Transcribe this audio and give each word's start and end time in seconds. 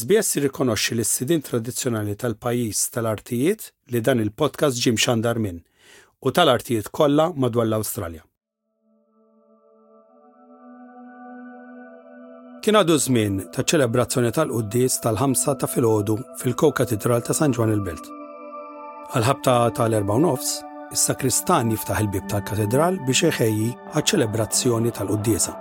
SBS 0.00 0.30
rikonoxxi 0.42 0.94
l 0.94 1.00
sidin 1.04 1.40
tradizzjonali 1.48 2.14
tal-pajis 2.22 2.78
tal-artijiet 2.94 3.62
li 3.92 4.00
dan 4.06 4.18
il-podcast 4.24 4.76
ġim 4.84 4.96
xandar 5.04 5.36
minn 5.44 5.58
u 6.24 6.30
tal-artijiet 6.36 6.86
kollha 6.96 7.26
madwar 7.42 7.66
l-Awstralja. 7.68 8.22
Kien 12.64 12.78
għadu 12.80 12.96
żmien 13.04 13.36
ta' 13.52 13.66
ċelebrazzjoni 13.68 14.30
tal 14.38 14.54
qudies 14.56 14.96
tal-ħamsa 15.04 15.58
ta' 15.60 15.68
filgħodu 15.74 16.16
fil-Kokatedral 16.40 17.20
ta' 17.26 17.36
San 17.36 17.52
Ġwan 17.52 17.74
il-Belt. 17.76 18.08
Għal-ħabta 19.12 19.58
tal-erba' 19.76 20.16
nofs, 20.24 20.54
is-sakristan 20.96 21.74
jiftaħ 21.76 22.00
il-bib 22.06 22.32
tal-katedral 22.32 22.96
biex 23.04 23.28
iħejji 23.28 23.68
għal 23.92 24.08
ċelebrazzjoni 24.12 24.94
tal-quddiesa. 25.00 25.58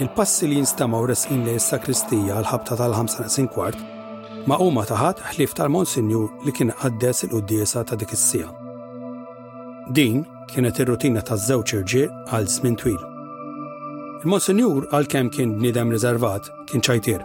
Il-passi 0.00 0.46
li 0.48 0.54
jinstamaw 0.56 1.02
resqin 1.10 1.42
li 1.44 1.58
s-sakristija 1.60 2.32
għal-ħabta 2.38 2.76
tal-5 2.80 3.16
naqsin 3.20 3.48
kwart 3.52 3.80
ma' 4.48 4.56
huma 4.64 4.86
taħat 4.88 5.18
ħlif 5.34 5.52
tal-Monsinjur 5.58 6.46
li 6.46 6.54
kien 6.56 6.70
għaddes 6.72 7.26
il-quddiesa 7.26 7.82
ta' 7.90 7.98
dik 8.00 8.14
is-sija. 8.16 8.46
Din 9.92 10.22
kienet 10.54 10.80
ir-rutina 10.80 11.20
ta' 11.20 11.36
żewġ 11.36 11.74
irġiel 11.82 12.14
għal 12.32 12.48
żmien 12.54 12.78
twil. 12.80 12.96
Il-Monsinjur 14.24 14.88
għalkemm 14.88 15.28
kien 15.36 15.52
bniedem 15.60 15.92
riservat 15.92 16.48
kien 16.72 16.80
ċajtir. 16.88 17.20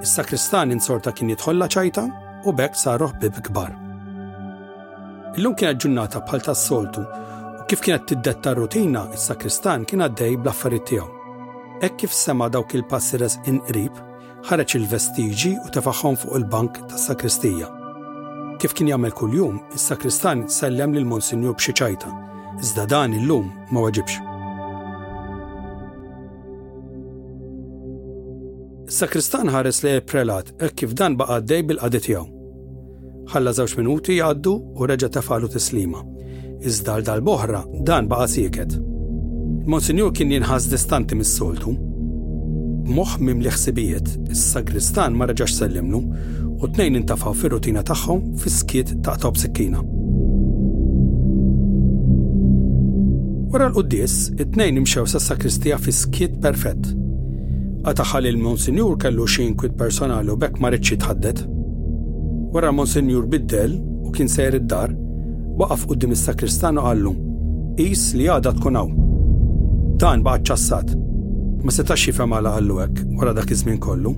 Is-sakristan 0.00 0.72
insorta 0.72 1.12
kien 1.12 1.28
jitħolla 1.36 1.68
ċajta 1.68 2.06
u 2.48 2.56
bekk 2.56 2.80
sar 2.80 3.04
bib 3.20 3.44
kbar. 3.50 3.76
Illum 5.36 5.52
kienet 5.52 5.84
ġurnata 5.84 6.24
bħal 6.24 6.48
tas-soltu 6.48 7.04
u 7.04 7.68
kif 7.68 7.84
kienet 7.84 8.08
tiddetta 8.14 8.56
rutina 8.56 9.04
is-sakristan 9.12 9.84
kien 9.84 10.00
għaddej 10.08 10.38
bl-affarijiet 10.40 10.92
tiegħu 10.94 11.16
Ek 11.80 11.98
kif 11.98 12.12
sema 12.12 12.48
dawk 12.52 12.74
il-passires 12.76 13.36
inqrib, 13.48 13.94
ħareġ 14.50 14.72
il-vestiġi 14.76 15.52
u 15.64 15.70
tefaħħom 15.72 16.16
fuq 16.20 16.34
il-bank 16.36 16.78
tas 16.90 17.06
sakristija 17.08 17.68
Kif 18.60 18.72
kien 18.76 18.88
jagħmel 18.90 19.12
kuljum, 19.16 19.54
is-sakristan 19.76 20.42
sellem 20.52 20.92
lil 20.92 21.06
Monsinjur 21.08 21.54
b'xi 21.56 21.72
ċajta, 21.80 22.10
iżda 22.60 22.84
dan 22.92 23.14
illum 23.16 23.46
ma 23.72 23.84
waġibx. 23.86 24.18
Sakristan 29.00 29.48
ħares 29.54 29.80
li 29.86 29.94
prelat 30.04 30.52
ek 30.60 30.76
kif 30.82 30.92
dan 31.00 31.16
baqa 31.16 31.40
dej 31.40 31.64
bil-qadi 31.70 32.02
tiegħu. 32.08 32.26
Ħalla 33.32 33.56
żewġ 33.56 33.78
minuti 33.80 34.18
jgħaddu 34.20 34.54
u 34.76 34.92
reġa' 34.92 35.12
tefalu 35.16 35.48
tislima. 35.56 36.04
Iżda 36.60 37.00
dal-boħra 37.08 37.64
dan 37.88 38.12
baqa 38.12 38.28
sieket. 38.36 38.80
Monsinjur 39.68 40.10
kien 40.16 40.30
jinħas 40.32 40.66
distanti 40.72 41.16
mis-soltu. 41.18 41.74
Moħ 42.96 43.10
mim 43.20 43.42
liħsibijiet, 43.44 44.06
is-sagristan 44.32 45.12
ma 45.18 45.26
raġax 45.28 45.58
sellimnu 45.60 45.98
u 46.60 46.68
tnejn 46.72 46.96
intafaw 47.02 47.34
fir-rutina 47.36 47.82
tagħhom 47.84 48.38
fis-skiet 48.40 48.94
ta' 49.04 49.18
top 49.20 49.36
sikkina. 49.40 49.82
Wara 53.52 53.66
l 53.68 53.74
qoddis 53.76 54.30
it-tnejn 54.38 54.80
imxew 54.80 55.04
sa' 55.10 55.20
sakristija 55.26 55.76
fis-skiet 55.82 56.40
perfett. 56.40 56.92
Għataħal 57.84 58.30
il-Monsinjur 58.32 58.96
kellu 59.02 59.28
xin 59.28 59.54
kwit 59.60 59.76
personali 59.76 60.32
u 60.32 60.38
bekk 60.40 60.60
ma 60.60 60.72
rridx 60.72 60.96
tħaddet. 61.04 61.44
Wara 62.54 62.72
Monsinjur 62.72 63.28
biddel 63.36 63.76
u 63.78 64.10
kien 64.16 64.28
sejr 64.30 64.56
id-dar, 64.62 64.96
waqaf 65.60 65.84
qudiem 65.92 66.16
is-sakristan 66.16 66.80
u 66.80 66.88
għallu: 66.90 67.14
"Qis 67.78 68.14
li 68.16 68.26
għadha 68.30 68.56
tkun 68.58 68.80
hawn." 68.80 68.99
Dan 70.00 70.22
baqa 70.24 70.54
ċassat. 70.56 70.94
Ma 71.60 71.72
setax 71.76 72.06
jifhem 72.08 72.32
għala 72.32 72.54
għallu 72.56 72.76
hekk 72.80 73.00
wara 73.20 73.34
dak 73.36 73.50
iż-żmien 73.52 73.76
kollu. 73.84 74.14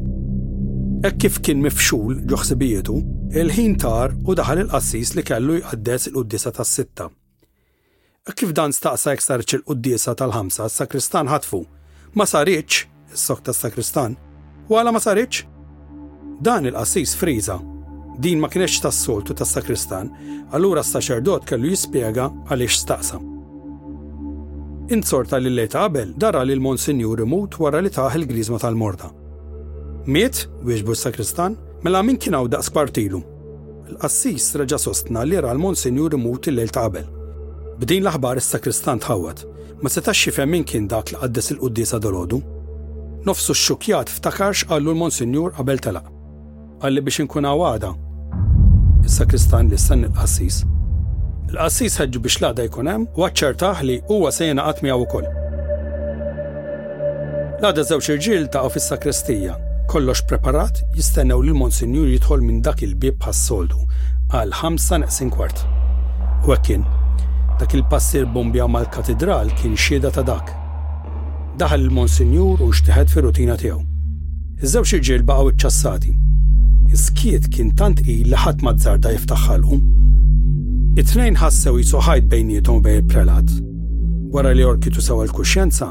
Hekk 1.03 1.17
kif 1.25 1.39
kien 1.43 1.59
mifxul 1.65 2.21
ġuħsibijietu, 2.31 2.95
il-ħin 3.35 3.75
tar 3.83 4.15
u 4.23 4.37
daħal 4.39 4.63
il-qassis 4.63 5.17
li 5.19 5.25
kellu 5.27 5.57
jqaddes 5.59 6.07
il-quddisa 6.13 6.53
tas-sitta. 6.55 7.09
Kif 8.31 8.53
dan 8.55 8.71
staqsa 8.77 9.17
jek 9.17 9.25
sarċ 9.27 9.59
il-quddisa 9.59 10.15
tal-ħamsa, 10.23 10.69
s-sakristan 10.71 11.33
ħatfu. 11.35 11.65
Ma 12.15 12.29
sarriċ, 12.31 12.85
s-sok 13.17 13.43
tas-sakristan, 13.51 14.15
u 14.71 14.79
għala 14.79 14.95
ma 14.95 15.03
sarriċ? 15.03 15.43
Dan 16.47 16.71
il-qassis 16.71 17.17
friża 17.19 17.59
din 18.23 18.39
ma 18.39 18.53
kienx 18.55 18.79
tas-soltu 18.87 19.35
tas-sakristan, 19.35 20.15
allura 20.55 20.87
s-saċerdot 20.87 21.43
kellu 21.51 21.75
jispjega 21.75 22.31
għaliex 22.53 22.81
staqsa 22.87 23.25
insorta 24.97 25.37
li 25.41 25.51
lejt 25.53 25.75
qabel 25.77 26.13
dara 26.21 26.43
li 26.45 26.55
l-Monsinjur 26.57 27.23
imut 27.25 27.59
wara 27.61 27.81
li 27.83 27.91
taħ 27.93 28.17
il-grizma 28.21 28.59
tal-morda. 28.63 29.09
Miet, 30.13 30.47
wieġbu 30.69 30.95
s-sakristan, 30.97 31.57
mela 31.87 32.03
min 32.03 32.19
kien 32.21 32.35
hawn 32.37 32.51
daqs 32.53 32.71
partilu. 32.75 33.21
L-qassis 33.93 34.53
reġa 34.61 34.79
sostna 34.81 35.25
li 35.27 35.39
ra 35.41 35.53
l-Monsinjur 35.55 36.17
imut 36.19 36.49
il-lejl 36.51 36.73
ta' 36.75 36.85
qabel. 36.87 37.09
B'din 37.79 38.05
l-aħbar 38.05 38.41
is-sakristan 38.43 39.01
tħawat, 39.03 39.45
ma 39.83 39.89
setax 39.91 40.27
jifhem 40.27 40.53
min 40.55 40.65
kien 40.69 40.89
dak 40.91 41.13
li 41.15 41.21
qaddes 41.23 41.53
il-qudiesa 41.55 42.01
dolodu. 42.03 42.43
Nofsu 43.27 43.55
x-xukjat 43.57 44.11
ftakarx 44.17 44.67
għallu 44.69 44.93
l-Monsinjur 44.95 45.57
qabel 45.59 45.81
telaq. 45.87 46.11
Għalli 46.83 47.07
biex 47.07 47.23
inkun 47.25 47.47
għada. 47.49 47.93
Is-sakristan 49.07 49.71
li 49.71 49.79
s 49.79 49.89
sanni 49.91 50.09
il-qassis 50.11 50.65
l-qassis 51.53 51.99
ħagġu 52.01 52.21
biex 52.25 52.39
laqda 52.43 52.65
jkun 52.65 52.89
hemm 52.89 53.03
u 53.21 53.25
aċċertaħ 53.27 53.81
li 53.85 53.97
huwa 54.09 54.31
se 54.33 54.47
jingħaqad 54.49 54.79
miegħu 54.87 55.03
wkoll. 55.03 55.27
Laqda 57.65 57.83
żewġ 57.91 58.09
irġiel 58.15 58.47
taqgħu 58.55 58.69
fis 58.79 58.87
sakristija 58.93 59.59
Kollox 59.93 60.23
preparat 60.31 60.79
jistennew 60.97 61.43
lil 61.45 61.59
Monsinjur 61.59 62.09
jidħol 62.15 62.45
minn 62.47 62.63
dak 62.65 62.81
il-bieb 62.87 63.19
ħas-soldu 63.27 63.81
għal 64.33 64.55
ħamsa 64.63 64.99
neqsin 65.03 65.33
kwart. 65.35 65.61
U 66.49 66.57
kien, 66.69 66.87
dak 67.61 67.77
il-passir 67.77 68.25
bombja 68.25 68.69
mal-katedral 68.73 69.53
kien 69.59 69.77
xieda 69.77 70.09
ta' 70.15 70.25
dak. 70.25 70.55
Daħal 71.61 71.85
il-Monsinjur 71.85 72.63
u 72.65 72.71
xteħed 72.79 73.13
fir-rutina 73.13 73.59
tiegħu. 73.61 73.83
Iż-żewġ 74.63 74.97
irġiel 75.03 75.27
baqgħu 75.29 75.53
iċċassati. 75.53 76.17
Iskiet 76.93 77.53
kien 77.53 77.75
tant 77.77 78.01
qil 78.07 78.31
li 78.33 78.41
ħadd 78.47 78.65
ma 78.65 78.73
żarda 78.79 79.13
jiftaħħalhom. 79.13 79.89
It-tnejn 80.93 81.39
ħassew 81.41 81.79
jisoħajt 81.81 82.27
bejnietom 82.29 82.83
bej 82.85 82.99
il-prelat. 83.01 83.47
Wara 84.35 84.51
li 84.53 84.61
orkitu 84.61 85.01
sew 85.01 85.23
l-kuxjenza, 85.25 85.87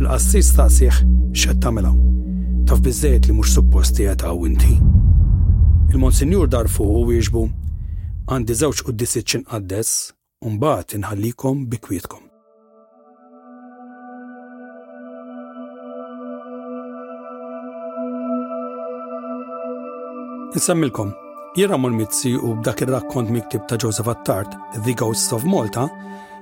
l-qassis 0.00 0.54
taqsiħ 0.56 1.00
xed 1.36 1.58
tamilaw. 1.60 1.92
Taf 2.64 2.80
bizzejt 2.80 3.28
li 3.28 3.36
mux 3.36 3.52
supposti 3.52 4.08
għetaw 4.08 4.40
inti. 4.48 4.78
Il-Monsinjur 5.92 6.48
dar 6.48 6.72
fuq 6.72 6.96
u 7.02 7.04
wieġbu, 7.10 7.44
għandi 8.32 8.56
zewċ 8.64 8.86
u 8.88 8.96
d-disitċin 8.96 9.44
għaddes, 9.44 9.92
un-baħt 10.48 10.96
inħallikom 11.02 11.68
bikwietkom. 11.76 12.24
Nsemmilkom 20.56 21.12
Jira 21.56 21.76
Mizzi 21.76 21.96
mitzi 21.98 22.30
u 22.46 22.52
b'dak 22.54 22.80
ir-rakkont 22.84 23.30
miktib 23.34 23.64
ta' 23.68 23.76
Joseph 23.82 24.06
Attart, 24.08 24.52
The 24.84 24.92
Ghosts 25.00 25.32
of 25.32 25.42
Malta, 25.42 25.88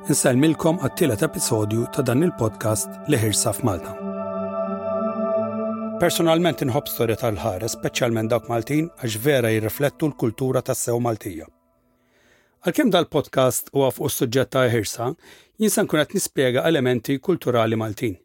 nselmilkom 0.05 0.83
għat-tielet 0.85 1.23
episodju 1.25 1.87
ta' 1.97 2.05
dan 2.05 2.27
il-podcast 2.27 3.09
li 3.09 3.17
ħirsa 3.23 3.55
f'Malta. 3.57 3.95
Personalment 6.03 6.61
inħobb 6.67 6.91
storja 6.93 7.17
tal-ħares, 7.23 7.79
speċjalment 7.79 8.29
dawk 8.35 8.51
Maltin, 8.53 8.91
għax 9.01 9.17
vera 9.25 9.55
jirriflettu 9.55 10.11
l-kultura 10.13 10.61
tas 10.61 10.85
sew 10.85 11.01
Maltija. 11.01 11.49
Għalkemm 12.69 12.93
dal-podcast 12.99 13.73
u 13.73 13.87
għaf 13.89 14.03
u 14.05 14.13
suġġett 14.13 14.53
ta' 14.59 14.67
ħirsa, 14.77 15.09
jinsan 15.57 15.89
kunet 15.89 16.13
nispjega 16.19 16.69
elementi 16.69 17.17
kulturali 17.19 17.81
Maltin, 17.81 18.21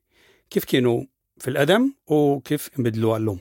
kif 0.51 0.67
kienu 0.67 0.99
fil-qedem 1.47 1.93
u 2.11 2.21
kif 2.43 2.73
imbidlu 2.75 3.15
għallum. 3.15 3.39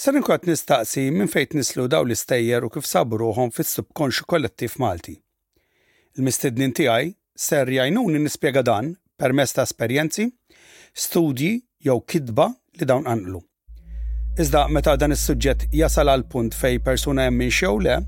Sar 0.00 0.16
inkot 0.16 0.46
nistaqsi 0.48 1.02
minn 1.12 1.28
fejt 1.28 1.52
nislu 1.58 1.82
daw 1.92 2.06
l-istejjer 2.06 2.64
u 2.64 2.70
kif 2.72 2.86
sabu 2.88 3.18
fis-subkonxu 3.52 4.24
kollettiv 4.32 4.72
Malti. 4.80 5.12
Il-mistednin 6.16 6.72
tiegħi 6.72 7.10
ser 7.36 7.68
jajnuni 7.68 8.22
nispjega 8.24 8.62
dan 8.64 8.94
permess 9.20 9.52
ta' 9.52 9.66
esperjenzi, 9.68 10.24
studji 10.96 11.50
jew 11.84 11.98
kidba 12.06 12.46
li 12.80 12.86
dawn 12.88 13.04
qanqlu. 13.04 13.42
Iżda 14.40 14.64
meta 14.72 14.96
dan 14.96 15.12
is-suġġett 15.12 15.68
jasal 15.76 16.08
għal 16.14 16.24
punt 16.32 16.56
fej 16.56 16.80
persuna 16.88 17.28
jemmin 17.28 17.52
xew 17.52 17.76
le, 17.84 17.98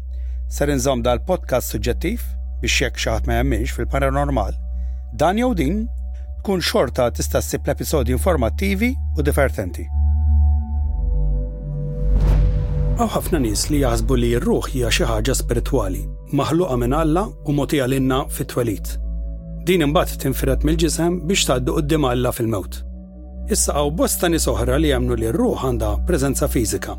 ser 0.48 0.72
inżom 0.72 1.04
dal-podcast 1.04 1.74
suġġettiv 1.76 2.24
biex 2.64 2.82
jekk 2.86 2.96
xaħat 3.04 3.28
ma 3.28 3.42
jemminx 3.42 3.76
fil-paranormal. 3.76 4.56
Dan 5.12 5.44
jew 5.44 5.52
din 5.60 5.84
tkun 6.40 6.64
xorta 6.64 7.10
tista' 7.12 7.44
ssib 7.44 7.66
l-episodji 7.68 8.16
informattivi 8.16 8.94
u 9.18 9.20
divertenti. 9.20 9.84
Aw 13.00 13.08
ħafna 13.08 13.38
nies 13.40 13.70
li 13.72 13.78
jaħsbu 13.80 14.16
li 14.20 14.28
r-ruħ 14.36 14.66
hija 14.74 14.90
xi 14.92 15.06
ħaġa 15.08 15.34
spiritwali, 15.38 16.02
maħluqa 16.36 16.74
minn 16.76 16.92
Alla 16.92 17.22
u 17.48 17.54
mogħtija 17.56 17.86
lilna 17.88 18.18
fit 18.28 18.52
twelid 18.52 18.90
Din 19.64 19.80
imbagħad 19.86 20.20
tinfiret 20.26 20.66
mill-ġisem 20.68 21.16
biex 21.24 21.46
tgħaddu 21.48 21.72
qudiem 21.78 22.04
Alla 22.10 22.32
fil-mewt. 22.36 22.82
Issa 23.48 23.78
għaw 23.78 23.94
bosta 23.96 24.28
nies 24.28 24.44
oħra 24.52 24.76
li 24.76 24.92
jemnu 24.92 25.16
li 25.16 25.30
r-ruħ 25.30 25.64
għandha 25.70 25.92
preżenza 26.08 26.50
fiżika. 26.52 26.98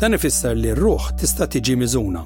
Dan 0.00 0.18
ifisser 0.18 0.58
li 0.58 0.72
r-ruħ 0.74 1.06
tista' 1.20 1.46
tiġi 1.52 1.76
miżuna. 1.84 2.24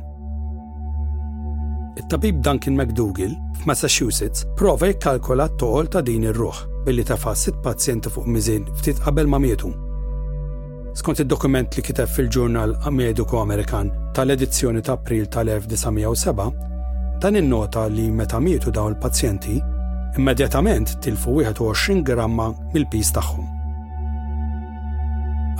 It-tabib 2.01 2.41
Duncan 2.41 2.79
McDougall 2.81 3.37
f'Massachusetts 3.61 4.49
prova 4.57 4.89
jikkalkula 4.89 5.51
t 5.53 5.61
toħol 5.67 5.93
ta' 5.93 6.01
din 6.09 6.29
ir-ruħ 6.31 6.65
billi 6.89 7.05
tafa' 7.11 7.37
sitt 7.37 7.61
pazjenti 7.67 8.09
fuq 8.15 8.25
miżin 8.25 8.71
ftit 8.81 9.05
qabel 9.05 9.29
ma 9.29 9.39
mietu 9.43 9.75
skont 10.99 11.21
id-dokument 11.23 11.77
li 11.77 11.83
kiteb 11.85 12.09
fil-ġurnal 12.13 12.73
Mediku 12.93 13.39
Amerikan 13.41 13.89
tal-edizzjoni 14.15 14.83
ta' 14.85 14.93
April 14.99 15.29
tal-1907, 15.33 16.43
dan 17.23 17.37
innota 17.39 17.87
li 17.89 18.11
meta 18.13 18.41
mietu 18.41 18.71
dawn 18.73 18.93
il-pazjenti, 18.93 19.57
immedjatament 20.21 20.99
tilfu 21.05 21.41
21 21.47 22.03
gramma 22.05 22.53
mill-pis 22.75 23.13
tagħhom. 23.17 23.49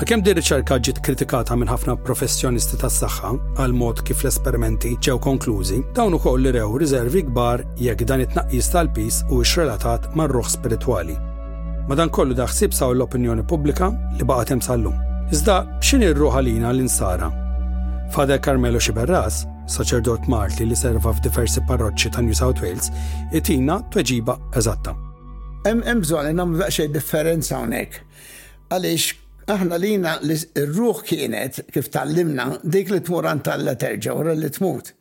Għakem 0.03 0.23
di 0.25 0.33
riċerka 0.35 0.79
ġiet 0.85 1.01
kritikata 1.05 1.57
minn 1.57 1.69
ħafna 1.71 1.95
professjonisti 2.05 2.79
tas 2.81 2.97
saħħa 3.01 3.31
għal 3.61 3.75
mod 3.77 4.01
kif 4.09 4.25
l-esperimenti 4.25 4.97
ġew 5.05 5.17
konklużi, 5.23 5.79
dawn 5.97 6.17
ukoll 6.17 6.43
li 6.43 6.53
rew 6.57 6.77
riservi 6.81 7.23
kbar 7.29 7.63
jekk 7.81 8.07
dan 8.09 8.25
it 8.25 8.35
naqqis 8.37 8.71
tal-pis 8.75 9.23
u 9.31 9.41
x-relatat 9.45 10.11
mar-ruħ 10.19 10.49
spirituali. 10.59 11.17
Madan 11.89 12.11
kollu 12.13 12.35
daħsib 12.37 12.75
saw 12.75 12.93
l-opinjoni 12.97 13.45
pubblika 13.49 13.93
li 14.19 14.25
baqgħet 14.29 14.57
hemm 14.57 14.67
sal-lum. 14.69 15.01
Iżda 15.33 15.55
x'inhi 15.81 16.07
r 16.13 16.43
l-insara? 16.45 17.31
Fader 18.13 18.39
Carmelo 18.43 18.79
Xiberras, 18.81 19.39
saċerdot 19.73 20.27
Marti 20.29 20.67
li 20.69 20.77
serva 20.77 21.13
f'diversi 21.17 21.63
parroċċi 21.69 22.11
ta' 22.13 22.21
New 22.21 22.37
South 22.37 22.61
Wales, 22.61 22.91
itina 23.33 23.79
tweġiba 23.91 24.35
eżatta. 24.61 24.93
Hemm 25.65 26.03
bżonn 26.05 26.29
li 26.29 26.35
nagħmlu 26.37 26.61
daqsxejn 26.61 26.93
differenza 26.93 27.55
hawnhekk. 27.63 27.97
Għaliex 28.73 29.49
aħna 29.57 29.81
lina 29.81 30.15
r-ruħ 30.21 31.01
kienet 31.09 31.63
kif 31.73 31.89
tallimna 31.95 32.49
dik 32.63 32.93
li 32.93 33.01
tmur 33.07 33.31
antalla 33.33 33.73
terġa' 33.81 34.13
wara 34.19 34.37
li 34.37 34.53
tmut. 34.53 34.93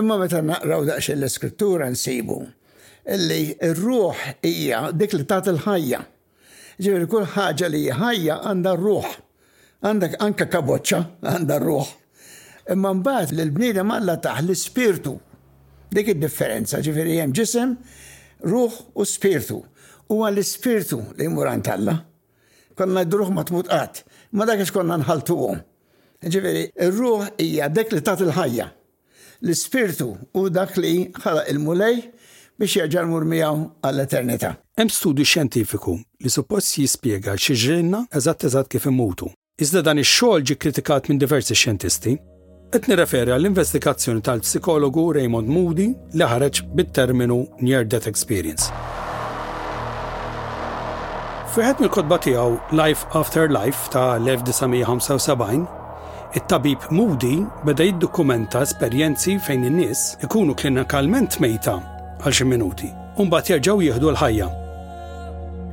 Imma 0.00 0.16
meta 0.24 0.40
naqraw 0.40 0.88
daqsxejn 0.88 1.20
l-iskrittura 1.20 1.90
nsibu 1.92 2.40
illi 3.12 3.42
r-ruħ 3.74 4.24
hija 4.40 4.86
dik 4.96 5.20
li 5.20 5.24
tagħti 5.28 5.52
il 5.52 5.62
ħajja 5.68 6.06
Ġifieri 6.80 7.10
kull 7.12 7.28
ħaġa 7.34 7.68
li 7.76 7.90
ħajja 8.06 8.44
għandha 8.48 8.78
r-ruħ 8.80 9.18
għandek 9.84 10.18
anka 10.20 10.46
kaboċċa, 10.52 10.98
għandha 11.24 11.56
ruħ. 11.64 11.90
Imma 12.72 12.90
mbagħad 12.98 13.32
l-bniedem 13.42 13.92
Alla 13.94 14.16
taħ 14.20 14.42
l-ispirtu. 14.44 15.14
Dik 15.90 16.10
id-differenza, 16.14 16.80
ġifieri 16.84 17.16
hemm 17.18 17.32
ġisem, 17.36 17.72
ruħ 18.44 18.76
u 18.94 19.06
spirtu. 19.08 19.60
Huwa 20.10 20.28
l-ispirtu 20.32 21.00
li 21.16 21.26
jmurant 21.30 21.70
Alla. 21.72 21.96
Konna 22.76 23.02
d-ruħ 23.08 23.32
ma 23.34 23.44
tmut 23.48 23.72
qatt, 23.72 24.04
ma 24.36 24.46
dak 24.48 24.62
konna 24.74 25.00
nħaltuhom. 25.02 25.62
Ġifieri, 26.28 26.66
ir-ruħ 26.76 27.30
hija 27.40 27.70
dek 27.72 27.96
li 27.96 28.04
tat 28.04 28.20
il-ħajja. 28.26 28.68
L-ispirtu 29.48 30.10
u 30.36 30.44
dak 30.52 30.76
li 30.76 30.92
ħalaq 31.24 31.48
il-mulej 31.54 32.02
biex 32.60 32.76
mur 33.08 33.24
miegħu 33.24 33.64
għall-eternità. 33.80 34.54
Hemm 34.76 34.92
studju 34.92 35.24
xjentifiku 35.24 35.96
li 35.96 36.28
suppost 36.28 36.76
jispjega 36.76 37.38
xi 37.40 37.56
ġrinna 37.56 38.04
eżatt 38.12 38.44
eżatt 38.44 38.68
kif 38.68 38.84
imutu 38.92 39.32
Iżda 39.60 39.82
dan 39.84 39.98
ix-xogħol 40.00 40.42
ġi 40.48 40.54
kritikat 40.56 41.10
minn 41.10 41.18
diversi 41.20 41.52
xjentisti. 41.52 42.14
Qed 42.72 42.86
nirreferi 42.88 43.34
għall-investigazzjoni 43.34 44.22
tal-psikologu 44.24 45.02
Raymond 45.18 45.50
Moody 45.52 45.90
li 46.16 46.24
ħareġ 46.30 46.60
bit-terminu 46.78 47.36
Near 47.60 47.84
Death 47.84 48.08
Experience. 48.08 48.70
Fiħed 51.52 51.82
mill-kotba 51.84 52.18
tiegħu 52.24 52.80
Life 52.80 53.04
After 53.20 53.52
Life 53.52 53.90
ta' 53.92 54.14
1975, 54.22 55.68
it-tabib 56.40 56.86
Moody 56.94 57.42
beda 57.66 57.84
jiddokumenta 57.90 58.64
esperjenzi 58.64 59.36
fejn 59.44 59.68
in-nies 59.68 60.06
ikunu 60.24 60.56
klinikalment 60.56 61.36
mejta 61.44 61.76
għal 62.22 62.32
xi 62.40 62.48
minuti, 62.48 62.88
u 63.20 63.28
mbagħad 63.28 63.56
jerġgħu 63.58 63.88
jieħdu 63.90 64.12
l-ħajja 64.14 64.50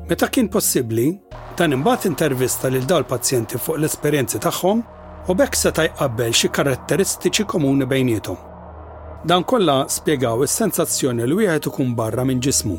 Meta 0.07 0.27
kien 0.31 0.47
possibbli, 0.47 1.09
dan 1.59 1.73
imbagħad 1.75 2.05
intervista 2.07 2.69
lil 2.71 2.85
dawn 2.87 3.03
pazjenti 3.09 3.59
fuq 3.59 3.75
l-esperjenzi 3.81 4.39
tagħhom 4.45 4.81
u 5.27 5.33
bekk 5.35 5.57
seta' 5.59 5.83
jqabbel 5.89 6.31
xi 6.39 6.49
karatteristiċi 6.57 7.43
komuni 7.51 7.83
bejnietom. 7.91 8.37
Dan 9.27 9.43
kollha 9.43 9.81
spjegaw 9.91 10.45
is-sensazzjoni 10.47 11.25
li 11.27 11.35
wieħed 11.41 11.67
ikun 11.71 11.91
barra 11.97 12.23
minn 12.23 12.39
ġismu. 12.39 12.77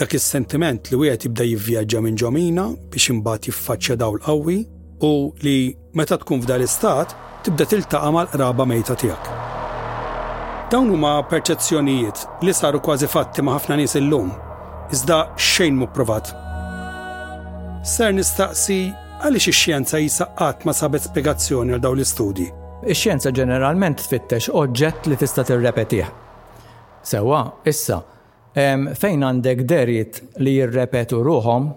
Dak 0.00 0.16
is-sentiment 0.16 0.88
li 0.94 1.00
wieħed 1.02 1.26
jibda 1.28 1.44
jivvjaġġa 1.50 2.00
minn 2.06 2.16
ġomina 2.22 2.64
biex 2.94 3.10
imbagħad 3.18 3.48
jiffaċċja 3.50 3.96
dawl 4.04 4.22
qawwi 4.24 4.56
u 5.04 5.10
li 5.44 5.58
meta 5.92 6.16
tkun 6.22 6.40
f'dal 6.46 6.64
istat 6.64 7.12
tibda 7.44 7.66
tiltaqa' 7.68 8.14
mal-qraba 8.16 8.64
mejta 8.72 8.96
tiegħek. 9.02 9.28
Dawn 10.72 10.88
huma 10.94 11.18
perċezzjonijiet 11.34 12.24
li 12.48 12.56
saru 12.56 12.80
kważi 12.80 13.10
fatti 13.12 13.44
ma' 13.44 13.58
ħafna 13.58 13.76
nies 13.82 13.98
illum, 14.00 14.32
iżda 14.96 15.20
xejn 15.50 15.76
mu 15.82 15.90
provat 15.92 16.32
ser 17.82 18.12
nistaqsi 18.14 18.92
għaliex 19.26 19.46
ix-xjenza 19.50 19.98
jisaqqat 20.04 20.62
ma 20.66 20.72
sabet 20.74 21.02
spiegazzjoni 21.08 21.74
għal 21.74 21.82
dawn 21.82 21.98
l-istudji. 21.98 22.46
Ix-xjenza 22.90 23.32
ġeneralment 23.34 23.98
tfittex 24.00 24.50
oġġett 24.54 25.08
li 25.10 25.18
tista' 25.18 25.44
tirrepetih. 25.46 26.06
Sewa, 27.02 27.40
issa, 27.66 27.98
fejn 28.54 29.24
għandek 29.26 29.64
derit 29.70 30.20
li 30.38 30.54
jirrepetu 30.60 31.22
ruhom, 31.26 31.72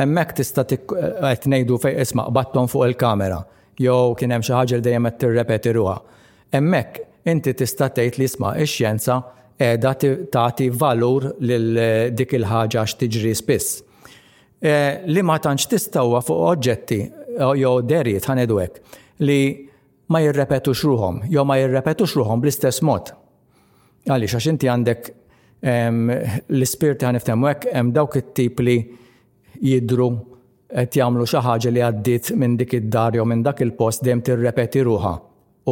emmek 0.00 0.32
tista' 0.38 0.64
qed 0.64 0.88
ngħidu 0.88 1.76
fejn 1.84 2.00
isma' 2.06 2.28
batton 2.32 2.70
fuq 2.72 2.88
il-kamera 2.92 3.42
jew 3.80 4.12
kien 4.18 4.32
hemm 4.34 4.44
xi 4.44 4.52
ħaġa 4.56 4.76
li 4.80 4.84
dejjem 4.86 5.06
qed 5.10 5.20
tirrepeti 5.22 5.72
ruha. 5.76 5.98
Hemmhekk 6.52 7.04
inti 7.32 7.52
tista' 7.60 7.88
tgħid 7.92 8.16
li 8.20 8.26
isma' 8.30 8.54
ix-xjenza 8.64 9.20
qiegħda 9.60 9.92
tagħti 10.32 10.68
valur 10.84 11.30
lil 11.44 11.76
eh, 11.76 12.08
dik 12.12 12.36
il-ħaġa 12.40 12.80
għax 12.82 12.98
tiġri 13.04 13.32
spiss. 13.40 13.78
Eh, 14.62 15.00
li 15.08 15.22
ma 15.24 15.38
tantx 15.40 15.64
tistawwa 15.72 16.18
fuq 16.20 16.40
oġġetti 16.52 16.96
eh, 17.00 17.52
jew 17.62 17.78
derjiet 17.80 18.26
ħanedwek 18.28 18.74
li 19.24 19.36
ma 20.12 20.20
jirrepetux 20.20 20.82
ruhom, 20.84 21.22
jew 21.32 21.40
ma 21.48 21.56
jirrepetux 21.56 22.12
ruhom 22.18 22.42
bl-istess 22.44 22.82
mod. 22.84 23.08
Għaliex 24.04 24.36
għax 24.36 24.50
inti 24.52 24.68
għandek 24.68 25.10
l-ispirti 25.70 27.04
ħaniftemu 27.08 27.48
hekk 27.48 27.72
hemm 27.76 27.92
dawk 27.96 28.18
it-tip 28.20 28.60
li 28.64 28.74
jidru 29.64 30.10
qed 30.72 31.00
jagħmlu 31.00 31.24
xi 31.28 31.42
ħaġa 31.48 31.72
li 31.74 31.82
għaddiet 31.86 32.30
minn 32.40 32.54
dik 32.60 32.76
id-dar 32.82 33.16
jew 33.16 33.24
minn 33.28 33.40
dak 33.44 33.60
il-post 33.64 34.04
dejjem 34.04 34.22
tirrepeti 34.28 34.80
ruha 34.88 35.14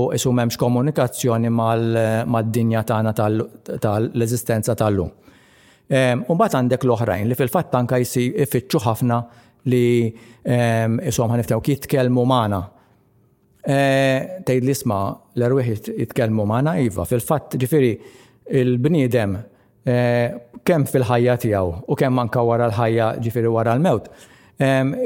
u 0.01 0.09
isu 0.17 0.33
m'hemmx 0.33 0.57
komunikazzjoni 0.61 1.49
eh, 1.53 2.19
mad-dinja 2.25 2.87
tagħna 2.89 3.13
tal-eżistenza 3.21 4.77
tal-lum. 4.81 5.13
Umbat 5.89 6.53
għandek 6.55 6.83
l-oħrajn 6.85 7.29
li 7.31 7.37
fil-fatt 7.39 7.75
anka 7.79 7.97
jissi 8.03 8.27
ifittxu 8.45 8.81
ħafna 8.85 9.23
li 9.73 10.09
isom 10.45 11.31
ħaniftaw 11.33 11.63
kiet 11.65 11.89
kelmu 11.89 12.25
maħna. 12.29 12.61
E, 13.65 14.43
Tejd 14.47 14.65
li 14.65 14.73
sma 14.75 14.99
l 15.35 15.43
erwiħi 15.45 15.75
jitkelmu 15.99 16.45
maħna, 16.47 16.77
iva, 16.85 17.05
fil-fatt 17.09 17.57
ġifiri 17.61 17.91
il-bnidem 18.61 19.35
e, 19.85 19.97
kemm 20.65 20.85
fil-ħajja 20.89 21.35
tiegħu 21.45 21.73
u 21.93 21.97
kemm 21.99 22.17
manka 22.21 22.45
wara 22.49 22.69
l-ħajja 22.71 23.09
ġifiri 23.27 23.49
wara 23.53 23.75
l-mewt, 23.79 24.07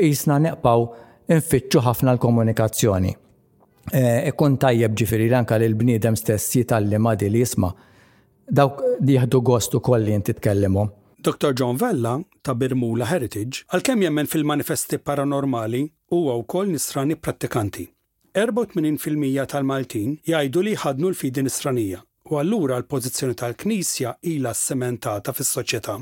jisna 0.05 0.37
neqpaw 0.45 0.85
infittxu 1.33 1.83
ħafna 1.87 2.15
l-komunikazzjoni. 2.17 3.15
E, 3.91 4.03
Ikkun 4.33 4.59
tajjeb 4.63 4.99
ġifiri 5.01 5.31
l-anka 5.31 5.59
l-bnidem 5.63 6.19
stess 6.21 6.51
jitalli 6.57 6.99
di 7.23 7.31
li 7.35 7.43
jisma' 7.47 7.75
dawk 8.51 8.81
li 9.07 9.15
jieħdu 9.17 9.41
gostu 9.43 9.81
kolli 9.81 10.13
jinti 10.15 10.35
tkellimu. 10.35 10.87
Dr. 11.23 11.53
John 11.55 11.77
Vella 11.79 12.17
ta' 12.43 12.55
Birmula 12.59 13.07
Heritage 13.07 13.63
għalkemm 13.71 14.03
jemmen 14.03 14.27
fil-manifesti 14.31 14.99
paranormali 14.99 15.83
huwa 16.11 16.35
wkoll 16.43 16.73
nisrani 16.75 17.15
prattikanti. 17.17 17.87
84% 18.35 19.47
tal-Maltin 19.53 20.17
jgħidu 20.27 20.63
li 20.65 20.73
ħadnu 20.81 21.13
l-fidi 21.13 21.45
nisranija 21.47 22.01
u 22.33 22.39
allura 22.41 22.79
l-pożizzjoni 22.81 23.37
tal-Knisja 23.39 24.17
ila 24.33 24.53
sementata 24.57 25.35
fis-soċjetà. 25.37 25.99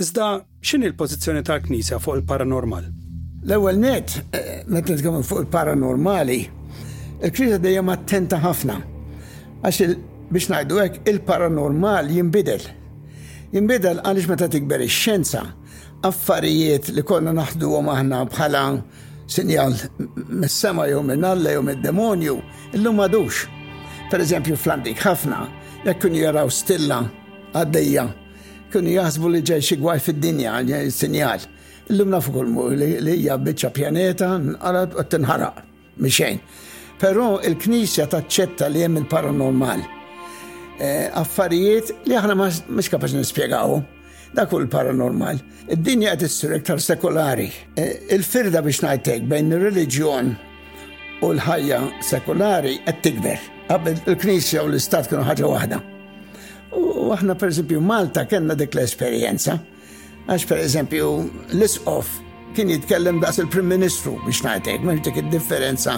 Iżda 0.00 0.28
x'in 0.62 0.84
il-pożizzjoni 0.90 1.42
tal-Knisja 1.46 1.98
fuq 2.04 2.20
il-paranormal? 2.20 2.90
L-ewwel 3.44 3.78
net, 3.80 4.18
eh, 4.34 4.62
meta 4.66 4.92
nitkellmu 4.94 5.22
fuq 5.24 5.46
il-paranormali, 5.46 6.38
il-Knisja 7.22 7.58
dejjem 7.58 7.88
attenta 7.90 8.40
ħafna 8.44 8.80
għax 9.64 9.80
biex 10.32 10.48
najdu 10.50 10.76
hekk 10.80 10.96
il-paranormal 11.10 12.08
jimbidel. 12.16 12.62
Jimbidel 13.54 14.00
għaliex 14.02 14.30
meta 14.30 14.48
tikber 14.50 14.82
ix-xjenza 14.84 15.44
affarijiet 16.06 16.88
li 16.94 17.04
konna 17.06 17.32
naħduhom 17.36 17.90
aħna 17.92 18.22
bħala 18.32 18.62
sinjal 19.30 19.76
mis-sema 20.40 20.88
jew 20.90 21.02
minn 21.06 21.24
Alla 21.24 21.54
jew 21.54 21.62
mid-demonju, 21.64 22.38
illum 22.76 22.98
madux. 23.00 23.44
Per 24.10 24.20
eżempju 24.20 24.56
flandik 24.60 25.00
ħafna, 25.00 25.44
jekk 25.86 26.02
kun 26.02 26.16
jaraw 26.18 26.50
stilla 26.52 26.98
għaddejja, 27.56 28.04
kun 28.72 28.88
jaħsbu 28.90 29.32
li 29.32 29.40
ġej 29.48 29.64
xi 29.70 29.78
gwaj 29.80 30.02
fid-dinja 30.08 30.56
sinjal. 30.92 31.44
Illum 31.90 32.12
nafu 32.14 32.32
kull 32.32 32.78
li 32.80 33.16
hija 33.20 33.36
biċċa 33.38 33.70
pjaneta 33.76 34.32
nqarat 34.40 34.94
u 34.98 35.02
tinħaraq 35.04 35.60
mixejn. 36.00 36.38
Però 37.00 37.38
il-Knisja 37.44 38.06
taċċetta 38.08 38.70
li 38.72 38.80
hemm 38.86 39.02
il-paranormal 39.02 39.82
Eh, 40.80 41.06
affarijiet 41.20 41.90
li 42.08 42.16
aħna 42.18 42.34
mhux 42.36 42.88
kapaċi 42.90 43.20
nispjegaw. 43.20 43.76
Dak 44.34 44.50
l 44.56 44.66
paranormal. 44.66 45.38
Id-dinja 45.70 46.16
qed 46.16 46.24
issir 46.26 46.56
iktar 46.56 46.80
sekolari. 46.82 47.46
Eh, 47.78 48.02
il-firda 48.16 48.62
biex 48.66 48.80
ngħidlek 48.82 49.28
bejn 49.30 49.54
ir-reliġjon 49.54 50.32
u 51.22 51.30
l-ħajja 51.36 51.78
sekolari 52.08 52.80
qed 52.88 53.02
tikber. 53.04 53.38
Qabel 53.68 54.00
il-Knisja 54.02 54.64
u 54.66 54.72
l-Istat 54.72 55.06
kienu 55.12 55.22
ħaġa 55.28 55.52
waħda. 55.54 55.80
U 56.74 57.12
aħna 57.14 57.36
pereżempju 57.38 57.78
Malta 57.80 58.26
kellna 58.26 58.58
dik 58.58 58.74
l-esperjenza. 58.74 59.60
Għax 60.26 60.48
pereżempju 60.50 61.10
l-isqof 61.54 62.12
kien 62.54 62.70
jitkellem 62.70 63.18
daqs 63.22 63.40
il-Prim 63.42 63.66
Ministru 63.68 64.12
biex 64.24 64.40
ngħidlek, 64.44 64.84
ma 64.86 64.94
dik 64.94 65.18
id-differenza 65.22 65.96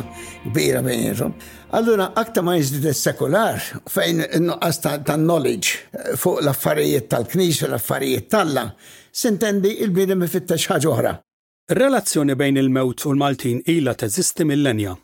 kbira 0.48 0.80
bejn 0.86 1.32
Allura 1.76 2.10
aktar 2.22 2.44
ma 2.46 2.54
jiżdid 2.56 2.86
is-sekular 2.92 3.58
fejn 3.92 4.24
in-nuqqas 4.38 4.80
ta' 4.80 5.18
knowledge 5.18 5.74
eh, 5.76 6.14
fuq 6.22 6.40
l-affarijiet 6.44 7.08
tal 7.12 7.26
u 7.26 7.46
l-affarijiet 7.66 8.28
tal-la, 8.32 8.64
sintendi 9.12 9.72
il-bidem 9.84 10.22
ifittex 10.28 10.68
ħaġa 10.70 10.92
oħra. 10.94 11.12
Relazzjoni 11.82 12.34
bejn 12.40 12.60
il-mewt 12.62 13.04
u 13.06 13.10
l-Maltin 13.12 13.60
ila 13.66 13.94
teżisti 13.94 14.44
mill 14.44 14.54
mill-lenja. 14.62 14.94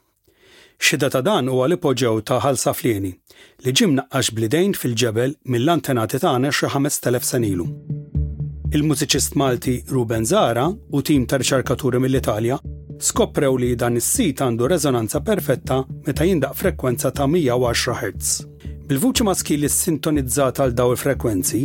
Xida 0.78 1.10
ta' 1.10 1.20
dan 1.26 1.50
huwa 1.52 1.66
l-ipoġew 1.68 2.22
ta' 2.24 2.40
ħalsa 2.46 2.72
flieni 2.74 3.12
li 3.64 3.72
ġimna 3.74 4.06
għax 4.14 4.32
blidejn 4.38 4.72
fil-ġebel 4.78 5.36
mill-antenati 5.44 6.22
tagħna 6.22 6.54
xi 6.54 6.70
5000 6.78 7.30
senilu. 7.32 7.68
Il-mużiċist 8.72 9.34
Malti 9.36 9.72
Ruben 9.92 10.24
Zara 10.24 10.64
u 10.96 11.00
tim 11.04 11.26
ta' 11.28 11.36
riċerkaturi 11.36 11.98
mill-Italja 12.00 12.56
skoprew 13.04 13.58
li 13.60 13.74
dan 13.76 13.98
is-sit 14.00 14.40
għandu 14.40 14.68
rezonanza 14.72 15.18
perfetta 15.20 15.82
meta 16.06 16.24
jindaq 16.24 16.56
frekwenza 16.56 17.10
ta' 17.12 17.26
110 17.28 17.92
Hz. 17.92 18.46
Bil-vuċi 18.88 19.26
maskili 19.28 19.68
sintonizzata 19.68 20.64
għal 20.64 20.72
daw 20.78 20.92
il-frekwenzi, 20.94 21.60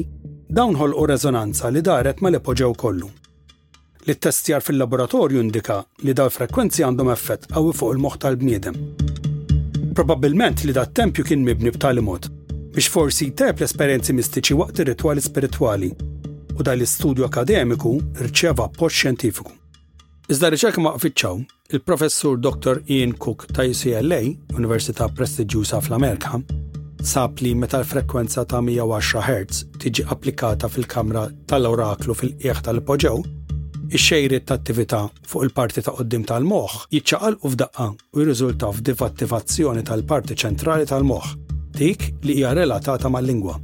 dawn 0.52 0.76
ħolqu 0.76 1.06
rezonanza 1.14 1.72
li 1.72 1.80
daret 1.82 2.20
ma 2.22 2.28
l-epoġew 2.30 2.76
kollu. 2.76 3.08
L-testjar 4.04 4.66
fil-laboratorju 4.68 5.40
indika 5.40 5.80
li 6.04 6.12
daw 6.12 6.28
il-frekwenzi 6.28 6.84
għandhom 6.90 7.14
effett 7.16 7.48
għawi 7.56 7.72
fuq 7.76 7.96
il-moħħ 7.96 8.20
tal-bniedem. 8.26 8.82
Probabilment 9.96 10.68
li 10.68 10.76
dat 10.76 10.92
tempju 10.92 11.24
kien 11.24 11.48
mibni 11.48 11.72
b'tali 11.72 12.04
mod 12.04 12.28
biex 12.78 12.92
forsi 12.94 13.32
jteb 13.32 13.64
l-esperienzi 13.64 14.14
mistiċi 14.14 14.60
waqt 14.60 14.84
ir-ritwali 14.84 15.24
spiritwali 15.26 15.94
u 16.60 16.66
dal 16.66 16.78
l-istudju 16.82 17.26
akademiku 17.26 17.94
rċeva 18.26 18.68
post 18.78 18.98
xjentifiku. 19.02 19.54
Iżda 20.32 20.50
riċerka 20.52 20.82
ma 20.84 20.94
uffiċċaw, 20.98 21.38
il-professur 21.78 22.40
Dr. 22.42 22.82
Ian 22.92 23.14
Cook 23.16 23.46
ta' 23.54 23.64
UCLA, 23.70 24.24
Università 24.58 25.08
Prestiġjuża 25.08 25.80
fl-Amerika, 25.86 26.42
sab 27.04 27.40
li 27.44 27.54
meta 27.56 27.80
l-frekwenza 27.80 28.44
ta' 28.50 28.60
110 28.64 29.24
Hz 29.24 29.82
tiġi 29.84 30.08
applikata 30.14 30.68
fil-kamra 30.68 31.28
tal-oraklu 31.48 32.18
fil-qieħ 32.18 32.64
tal-poġew, 32.68 33.18
ix 33.94 34.04
xejri 34.10 34.42
ta' 34.44 34.58
attività 34.60 35.06
fuq 35.32 35.46
il-parti 35.48 35.84
ta' 35.86 35.94
qoddim 35.96 36.26
tal-moħħ 36.28 36.76
jiċċaqal 36.98 37.40
u 37.48 37.54
f'daqqa 37.54 37.88
u 37.94 38.26
jirriżulta 38.26 38.74
f'divattivazzjoni 38.76 39.86
tal-parti 39.88 40.36
ċentrali 40.44 40.90
tal-moħħ, 40.92 41.38
dik 41.80 42.10
li 42.26 42.42
hija 42.42 42.52
relatata 42.58 43.08
mal-lingwa. 43.14 43.62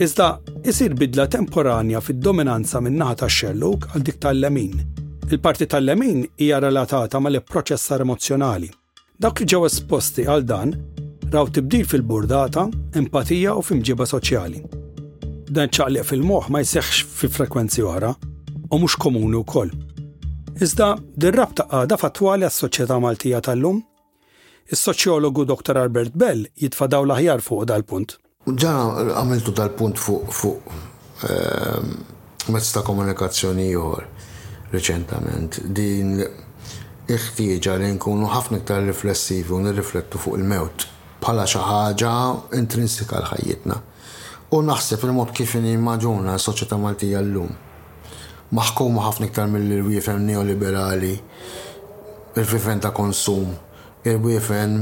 Iżda 0.00 0.28
isir 0.64 0.92
bidla 0.96 1.26
temporanja 1.28 2.00
fid-dominanza 2.04 2.80
min-naħa 2.84 3.16
tax 3.20 3.34
Sherlock 3.40 3.90
għal 3.90 4.04
dik 4.08 4.16
tal-lemin. 4.24 4.76
Il-parti 5.28 5.66
tal-lemin 5.68 6.22
hija 6.40 6.60
relatata 6.64 7.18
mal-proċessar 7.20 8.00
emozjonali. 8.06 8.70
Dak 9.20 9.42
li 9.42 9.46
ġew 9.52 9.66
esposti 9.68 10.24
għal 10.24 10.46
dan 10.52 10.72
raw 11.34 11.44
tibdil 11.52 11.84
fil-burdata, 11.90 12.64
empatija 12.96 13.52
u 13.60 13.66
fimġiba 13.66 14.06
soċjali. 14.14 14.62
Dan 15.52 15.68
ċaqliq 15.68 16.08
fil-moħ 16.14 16.48
ma 16.56 16.64
jseħħx 16.64 17.18
fi 17.20 17.30
frekwenzi 17.36 17.84
oħra 17.90 18.14
u 18.72 18.80
mhux 18.80 18.96
komuni 19.04 19.42
wkoll. 19.44 19.74
Iżda 20.64 20.88
din 21.26 21.36
rabta 21.36 21.68
għada 21.68 22.00
fatwali 22.00 22.48
għas-soċjetà 22.48 22.96
Maltija 23.04 23.44
tal-lum. 23.50 23.84
Is-soċjologu 24.72 25.44
Dr. 25.52 25.84
Albert 25.84 26.16
Bell 26.24 26.48
jitfadaw 26.56 27.04
l-aħjar 27.04 27.44
fuq 27.44 27.68
dal-punt. 27.68 28.16
Ġa 28.48 28.70
għamiltu 29.20 29.52
tal 29.52 29.68
punt 29.76 29.98
fuq 30.00 30.70
eh, 31.28 31.88
mezz 32.48 32.70
ta' 32.72 32.80
komunikazzjoni 32.80 33.66
jor 33.68 34.06
reċentament 34.72 35.58
din 35.68 36.22
iħtieġa 36.24 37.74
li 37.84 37.90
nkunu 37.98 38.30
ħafna 38.32 38.62
iktar 38.62 38.80
riflessivi 38.88 39.52
u 39.52 39.58
nirriflettu 39.60 40.16
fuq 40.22 40.38
il-mewt 40.40 40.86
bħala 41.20 41.44
xi 41.44 41.60
ħaġa 41.66 42.14
intrinsika 42.56 43.20
l-ħajjitna. 43.20 43.76
U 44.56 44.62
naħseb 44.64 45.04
il-mod 45.10 45.36
kif 45.36 45.58
nimmaġuna 45.60 46.38
s-soċjetà 46.40 46.80
Maltija 46.80 47.20
llum. 47.20 47.52
Maħkuma 48.56 49.04
ħafna 49.04 49.28
iktar 49.28 49.50
mill-wiefen 49.52 50.24
neoliberali, 50.26 51.12
il-wiefen 52.40 52.80
ta' 52.80 52.90
konsum, 52.96 53.52
il-wiefen 54.08 54.74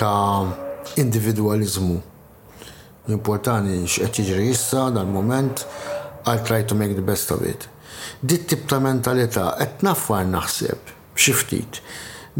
ta' 0.00 0.96
individualizmu. 1.04 2.13
L-importanti 3.06 3.82
x'qed 3.84 4.20
jiġri 4.24 4.46
issa 4.54 4.86
dal-moment, 4.94 5.60
għal 6.24 6.40
try 6.46 6.62
to 6.64 6.76
make 6.78 6.94
the 6.96 7.04
best 7.04 7.30
of 7.34 7.42
it. 7.44 7.66
Dit 8.24 8.46
tip 8.48 8.62
ta' 8.68 8.78
mentalità 8.80 9.50
qed 9.60 9.82
naffar 9.84 10.24
naħseb 10.32 10.92
xi 11.12 11.34
ftit 11.36 11.80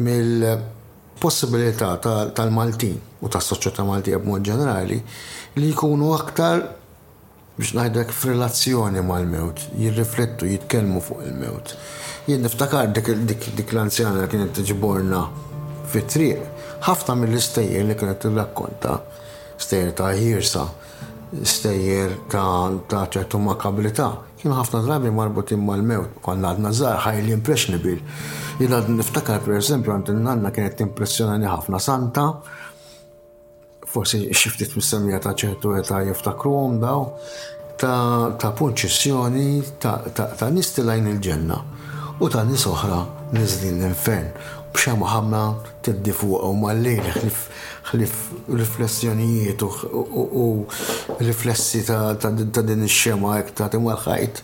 mill-possibilità 0.01 1.91
tal-Maltin 2.37 2.97
u 3.25 3.29
tas-soċjetà 3.33 3.85
Maltija 3.89 4.19
b'mod 4.23 4.47
ġenerali 4.49 4.97
li 5.61 5.69
jkunu 5.75 6.11
aktar 6.17 6.65
biex 7.59 7.75
najdek 7.79 8.11
f'relazzjoni 8.11 9.03
mal-mewt, 9.07 9.67
jirriflettu, 9.79 10.49
jitkelmu 10.51 11.03
fuq 11.07 11.27
il-mewt. 11.29 11.75
Jien 12.27 12.41
niftakar 12.43 12.89
dik, 12.97 13.13
dik, 13.29 13.51
dik 13.61 13.77
l-anzjana 13.77 14.25
li 14.25 14.33
kienet 14.33 14.57
tiġborna 14.59 15.21
fit-triq, 15.93 16.41
ħafna 16.89 17.19
mill-istejjer 17.21 17.87
li 17.93 17.99
kienet 18.01 18.25
tirrakkonta 18.27 18.97
stejjer 19.65 19.95
ta' 19.99 20.13
ħirsa, 20.15 20.65
stejjer 21.49 22.13
ta' 22.33 23.05
ċertu 23.15 23.41
makabilita. 23.43 24.09
Kien 24.41 24.53
ħafna 24.55 24.83
drabi 24.85 25.13
marbutin 25.17 25.63
mal-mewt, 25.65 26.19
kon 26.25 26.45
għadna 26.45 26.73
zaħ, 26.77 26.99
highly 27.07 27.33
impressionable. 27.35 27.97
Jina 28.61 28.83
niftakar 28.87 29.41
per 29.47 29.57
eżempju 29.59 29.95
għand 29.95 30.13
nanna 30.21 30.53
kienet 30.55 30.85
impressjonani 30.85 31.49
ħafna 31.49 31.81
santa, 31.81 32.27
forsi 33.95 34.21
xiftit 34.35 34.75
mis-semija 34.77 35.21
ta' 35.25 35.33
ċertu 35.39 35.73
ta' 35.89 36.03
jiftakruhom 36.11 36.79
daw, 36.83 37.07
ta' 37.81 38.53
punċessjoni 38.57 39.47
ta' 39.83 40.51
nistilajn 40.55 41.09
il-ġenna 41.15 41.57
u 42.23 42.29
ta' 42.31 42.45
nis 42.47 42.63
oħra 42.71 43.01
nizlin 43.35 43.81
l-infern 43.83 44.29
b'xema 44.75 45.09
ħamna 45.11 45.41
tiddi 45.87 46.13
fuq 46.15 46.39
u 46.49 46.53
mal-lejl 46.63 47.35
ħlif 47.89 48.55
riflessjonijiet 48.59 49.63
u 49.65 51.19
riflessi 51.27 51.83
ta' 51.89 52.33
din 52.33 52.87
ix-xema 52.87 53.35
hekk 53.39 53.57
ta' 53.59 53.69
timwa 53.75 53.97
għal 53.97 54.05
ħajt 54.07 54.41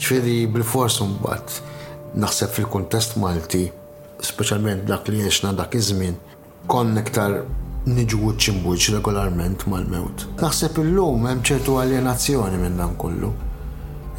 ċfiri 0.00 0.38
bil-fors 0.50 0.96
mbagħad 1.04 2.16
naħseb 2.24 2.56
fil-kuntest 2.56 3.14
Malti, 3.22 3.62
speċjalment 4.26 4.88
dak 4.90 5.06
li 5.14 5.20
jiexna 5.22 5.52
dak 5.54 5.76
iż-żmien, 5.78 6.16
kon 6.70 6.90
iktar 6.98 7.36
niġu 7.86 8.32
ċimbuċ 8.42 8.88
regolarment 8.96 9.62
mal-mewt. 9.70 10.26
Naħseb 10.42 10.82
illum 10.82 11.28
hemm 11.30 11.46
ċertu 11.46 11.78
alienazzjoni 11.80 12.58
minn 12.60 12.82
dan 12.82 12.98
kollu. 12.98 13.30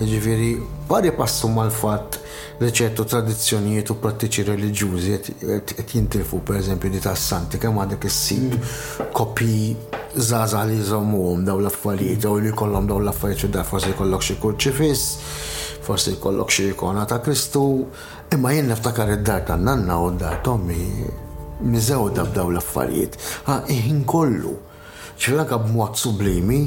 Ġifiri, 0.02 0.56
pari 0.90 1.12
passu 1.14 1.46
mal-fat 1.52 2.16
li 2.62 2.70
ċertu 2.74 3.04
tradizzjonijiet 3.10 3.90
u 3.94 3.96
prattiċi 4.02 4.44
religjużi 4.48 5.18
qed 5.22 5.92
jintilfu 5.94 6.40
pereżempju 6.46 6.90
di 6.94 7.02
tas-santi 7.04 7.60
kemm 7.62 7.78
għandek 7.84 8.06
issib 8.10 8.56
mm. 8.56 9.12
kopi 9.18 9.76
zaza 10.18 10.64
li 10.66 10.80
jżommuhom 10.80 11.44
daw 11.46 11.62
l-affarijiet 11.62 12.26
u 12.32 12.40
li 12.42 12.50
jkollhom 12.50 12.88
daw 12.90 12.98
l-affarijiet 12.98 13.54
u 13.54 13.62
forse 13.62 13.62
forsi 13.70 13.94
jkollok 14.02 14.26
xi 14.28 14.36
kurċifiss, 14.42 15.06
forsi 15.86 16.16
jkollok 16.16 16.50
xi 16.52 16.70
ikona 16.74 17.06
ta' 17.06 17.20
Kristu, 17.22 17.66
imma 18.34 18.52
jien 18.56 18.70
naftakar 18.74 19.12
id-dar 19.20 19.46
ta' 19.48 19.58
nanna 19.58 20.00
u 20.02 20.10
d-dar 20.18 20.66
mizzaw 21.62 22.08
da' 22.10 22.26
b'daw 22.32 22.50
l-affarijiet. 22.54 23.20
Ha, 23.46 23.60
iħin 23.70 24.02
kollu. 24.10 24.56
ċfilaka 25.22 25.58
b'mod 25.66 25.94
sublimi 26.02 26.64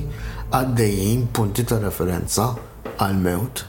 għaddejjin 0.55 1.27
punti 1.35 1.65
ta' 1.67 1.79
referenza 1.83 2.53
għal-mewt. 3.01 3.63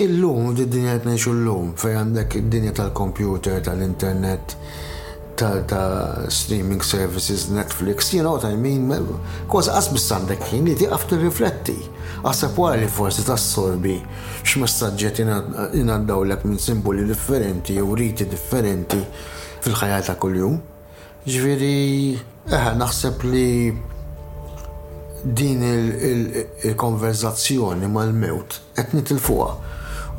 Illum, 0.00 0.54
d 0.54 0.64
dinja 0.70 0.98
qed 1.00 1.08
l 1.12 1.42
llum 1.44 1.72
fejn 1.76 1.96
għandek 2.00 2.36
id-dinja 2.40 2.72
tal-computer, 2.78 3.58
tal-internet, 3.62 4.54
tal-streaming 5.36 6.80
services, 6.84 7.48
Netflix, 7.50 8.12
you 8.12 8.22
know 8.22 8.36
what 8.36 8.44
I 8.48 8.54
mean, 8.56 8.88
kważi 9.50 9.72
qas 9.74 9.90
biss 9.92 10.10
għandek 10.14 10.46
ħin 10.52 10.68
li 10.70 10.76
tiqaf 10.82 11.06
tirrifletti. 11.10 11.76
Għasab 12.22 12.56
wara 12.60 12.76
li 12.80 12.88
forsi 12.92 13.24
tassorbi 13.24 13.98
x'messaġġiet 14.44 15.22
inandawlek 15.82 16.44
minn 16.46 16.58
simboli 16.60 17.06
differenti 17.08 17.76
jew 17.78 17.94
riti 17.96 18.26
differenti 18.28 19.00
fil-ħajja 19.64 20.02
ta' 20.10 20.18
kuljum. 20.20 20.58
Ġviri, 21.30 21.86
eħe 22.52 22.76
naħseb 22.80 23.24
li 23.32 23.46
din 25.22 25.62
il-konverzazzjoni 26.64 27.86
mal-mewt 27.92 28.60
qed 28.74 28.92
nitilfuha. 28.96 29.52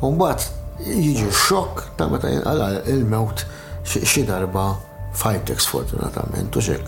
Umbagħad 0.06 0.40
jiġi 0.86 1.28
xokk 1.34 1.74
ta' 1.98 2.08
meta 2.10 2.28
jinqala 2.30 2.68
il-mewt 2.90 3.38
xi 3.88 4.22
darba 4.28 4.64
fajtek 5.18 5.58
sfortunatament 5.60 6.52
u 6.56 6.60
xek. 6.62 6.84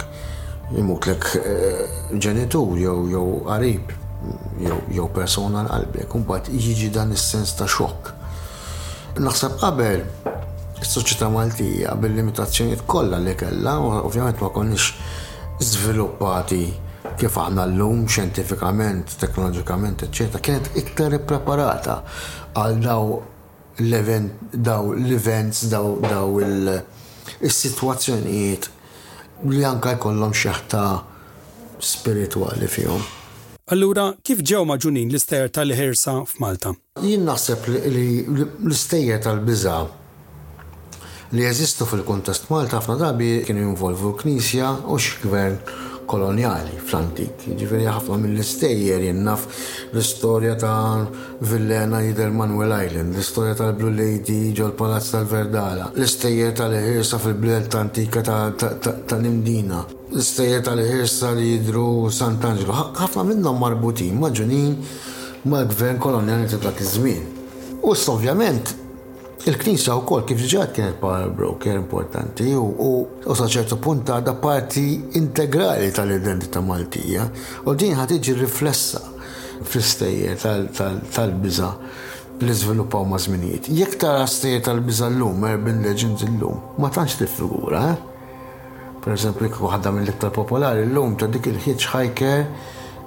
Imutlek 0.74 1.24
eh, 1.40 1.82
ġenitur 2.18 2.78
jew 2.80 2.94
jew 3.12 3.24
qarib 3.48 3.92
jew 4.94 5.08
persona 5.14 5.62
l-qalbek, 5.66 6.14
umbagħad 6.16 6.46
jiġi 6.54 6.88
dan 6.94 7.12
is-sens 7.16 7.50
ta' 7.58 7.68
xokk. 7.70 8.02
Naħseb 9.22 9.52
qabel 9.60 10.00
is-soċjetà 10.84 11.26
Maltija 11.34 11.94
bil-limitazzjonijiet 11.98 12.82
kollha 12.90 13.18
li 13.22 13.34
kellha, 13.38 13.74
ovvjament 14.04 14.36
ma 14.42 14.48
konniex 14.54 14.84
żviluppati 15.64 16.62
kif 17.20 17.34
aħna 17.38 17.64
l-lum 17.70 18.06
xentifikament, 18.10 19.12
teknoloġikament, 19.20 20.02
ecc. 20.08 20.38
kienet 20.42 20.66
iktar 20.80 21.12
preparata 21.28 21.94
għal 22.58 22.78
daw 22.82 23.20
l-events, 23.86 25.58
daw, 25.70 25.84
daw 26.02 26.28
il-situazzjonijiet 26.42 28.68
li 29.50 29.64
anka 29.66 29.90
jkollhom 29.96 30.32
xeħta 30.34 30.84
spirituali 31.84 32.68
fihom. 32.70 33.00
Allura, 33.74 34.10
kif 34.22 34.38
ġew 34.44 34.64
maġunin 34.68 35.08
l-istejjer 35.08 35.50
tal-ħirsa 35.56 36.12
f'Malta? 36.28 36.70
Jien 37.02 37.22
naħseb 37.24 37.58
li 37.72 38.08
l-istejjer 38.22 39.20
tal-biża 39.24 39.76
li 41.34 41.42
jeżistu 41.42 41.84
fil-kontest 41.88 42.42
Malta 42.52 42.74
ħafna 42.78 42.94
drabi 43.00 43.28
kienu 43.46 43.60
jinvolvu 43.64 44.06
l-Knisja 44.12 44.68
u 44.84 44.94
x-gvern 45.00 45.56
koloniali 46.08 46.72
fl-antik. 46.88 47.44
Ġifiri 47.58 47.86
ħafna 47.88 48.16
mill-istejjer 48.20 49.04
jennaf 49.08 49.44
l-istorja 49.92 50.54
ta' 50.60 51.06
Villena 51.48 52.00
Jider 52.04 52.32
Manuel 52.34 52.74
Island, 52.78 53.14
l-istorja 53.14 53.56
tal-Blue 53.58 53.92
Lady 53.94 54.38
ġol 54.56 54.74
Palazz 54.78 55.14
tal-Verdala, 55.14 55.90
l-istejjer 55.96 56.54
tal-ħirsa 56.60 57.20
fil-bled 57.24 57.76
antika 57.80 58.24
ta' 58.28 59.20
Nimdina, 59.22 59.82
l-istejjer 60.12 60.64
tal-ħirsa 60.68 61.32
li 61.38 61.50
jidru 61.54 61.86
Sant'Angelo. 62.12 62.92
ħafna 63.00 63.26
minnhom 63.32 63.58
marbutin 63.62 64.20
maġunin 64.20 64.76
mal 65.44 65.60
ma' 65.60 65.68
gvern 65.72 65.98
koloniali 66.00 66.48
ta' 66.48 66.62
dak 66.68 66.80
iż-żmien. 66.80 67.30
U 67.84 67.90
ovvjament 68.08 68.83
il-Knisja 69.44 69.94
u 69.98 70.04
kol 70.08 70.22
kif 70.28 70.38
ġiġat 70.40 70.72
kienet 70.76 71.00
broker 71.36 71.76
importanti 71.76 72.46
u 72.56 73.06
saċertu 73.26 73.76
punt 73.82 74.08
għadha 74.14 74.34
parti 74.40 74.84
integrali 75.18 75.90
tal-identità 75.94 76.62
Maltija 76.64 77.26
u 77.66 77.74
din 77.76 77.96
ħad 77.98 78.14
iġi 78.16 78.36
riflessa 78.38 79.00
fl 79.64 79.80
istejje 79.82 80.36
tal-biża 81.12 81.72
li 82.44 82.50
żviluppaw 82.52 83.04
ma' 83.06 83.18
żminijiet. 83.22 83.68
Jekk 83.70 83.94
tara 84.02 84.24
stejje 84.26 84.60
tal-biża 84.66 85.06
llum, 85.14 85.44
urban 85.46 85.84
l-lum, 85.86 86.56
ma 86.82 86.88
tantx 86.90 87.14
tiffigura, 87.20 87.82
eh? 87.92 88.96
per 89.04 89.12
eżempju, 89.14 89.46
kieku 89.54 89.70
ħadda 89.70 89.92
mill-iktar 89.94 90.32
popolari 90.34 90.82
llum 90.88 91.14
ta' 91.16 91.26
dik 91.30 91.46
il-hitchhiker 91.52 92.42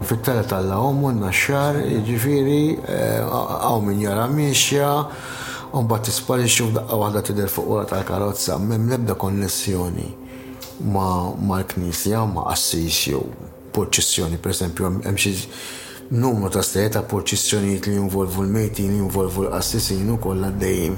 fit-tele 0.08 0.46
tal-lawm 0.48 1.04
u 1.04 1.12
n-naxxar, 1.12 1.82
ġifiri, 2.08 2.62
għaw 2.88 3.76
eh, 3.76 3.84
min 3.90 4.00
jara 4.06 4.28
miexja, 4.32 4.94
un 5.72 5.86
bat 5.88 6.06
daqqa 6.06 6.46
f'daqqa 6.48 6.96
waħda 6.96 7.22
tidher 7.28 7.50
fuq 7.52 7.68
ura 7.74 7.84
tal 7.86 8.04
karotza 8.08 8.56
minn 8.60 8.88
nebda 8.90 9.16
konnessjoni 9.20 10.08
ma' 10.94 11.34
mal-Knisja 11.50 12.22
ma' 12.34 12.46
Assis 12.54 12.94
jew 13.10 13.24
porċessjoni, 13.76 14.38
per 14.42 14.52
esempio, 14.54 14.88
hemm 14.88 15.18
xi 15.20 15.34
numru 16.10 16.50
ta' 16.54 16.62
stajeta 16.64 17.02
ta' 17.02 17.08
purċissjonijiet 17.12 17.90
li 17.90 17.98
jinvolvu 17.98 18.44
l-mejtin, 18.46 18.94
jinvolvu 19.02 19.44
l-qassisin 19.50 20.08
u 20.14 20.18
kollha 20.24 20.50
dejjem 20.62 20.96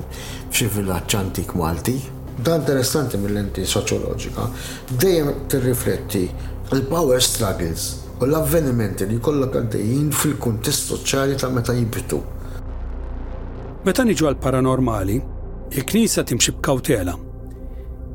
f'xi 0.50 0.68
villaġġ 0.78 1.18
antik 1.24 1.56
Malti. 1.60 1.98
Da 2.40 2.56
interessanti 2.62 3.18
mill-lenti 3.20 3.66
soċoloġika 3.68 4.48
dejjem 4.94 5.34
tirrifletti 5.52 6.28
il-power 6.72 7.20
struggles 7.26 7.88
u 8.20 8.28
l-avvenimenti 8.30 9.10
li 9.10 9.20
kollok 9.26 9.64
għaddejjin 9.64 10.12
fil-kuntest 10.16 10.94
soċjali 10.94 11.40
ta' 11.42 11.50
meta 11.56 11.74
jibitu. 11.76 12.22
Meta 13.86 14.04
niġu 14.04 14.26
għal 14.28 14.36
paranormali, 14.44 15.14
il-Knisja 15.72 16.26
timxi 16.28 16.52
b'kawtela. 16.58 17.14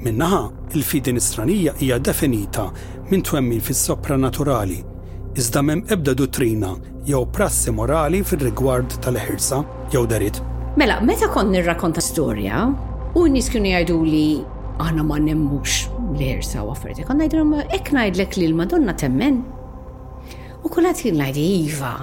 Minnaħa, 0.05 0.40
il-fidi 0.77 1.14
nisranija 1.16 1.72
hija 1.81 1.96
definita 2.05 2.66
minn 3.09 3.22
twemmin 3.24 3.62
fis-sopranaturali, 3.64 4.77
iżda 5.40 5.62
m'hemm 5.64 5.87
ebda 5.96 6.12
dottrina 6.20 6.74
jew 7.09 7.22
prassi 7.33 7.72
morali 7.72 8.20
fir-rigward 8.29 8.98
tal-ħirsa 9.07 9.62
jew 9.94 10.05
darit. 10.07 10.42
Mela, 10.77 10.98
meta 11.00 11.31
kont 11.33 11.55
nirrakkonta 11.57 12.05
storja, 12.05 12.66
u 13.16 13.24
n-nies 13.24 13.48
kienu 13.48 13.72
jgħidu 13.72 13.96
li 14.05 14.27
aħna 14.85 15.07
ma 15.09 15.16
nemmux 15.16 15.87
l-ħirsa 16.11 16.61
u 16.66 16.74
affarijiet, 16.77 17.09
kont 17.09 17.24
hekk 17.70 17.96
ngħidlek 17.96 18.37
li 18.42 18.50
l-Madonna 18.53 18.92
temmen. 19.00 19.40
U 20.61 20.68
kulħadd 20.68 21.07
jien 21.07 21.24
ngħid 21.24 21.40
iva, 21.64 21.96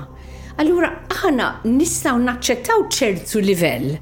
Allura 0.62 0.91
aħna 1.10 1.45
nistgħu 1.65 2.19
naċċettaw 2.21 2.82
ċertu 2.93 3.39
livell 3.41 3.95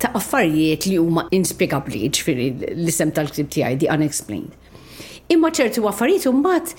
ta' 0.00 0.14
affarijiet 0.16 0.86
li 0.88 0.94
huma 0.96 1.26
inspiegabli 1.36 1.98
ġifiri 2.16 2.46
l-isem 2.70 3.10
tal-ktib 3.12 3.50
tiegħi 3.52 3.76
di 3.82 3.88
unexplained. 3.92 4.54
Imma 5.34 5.50
ċertu 5.58 5.84
affarijiet 5.90 6.30
mbagħad 6.38 6.72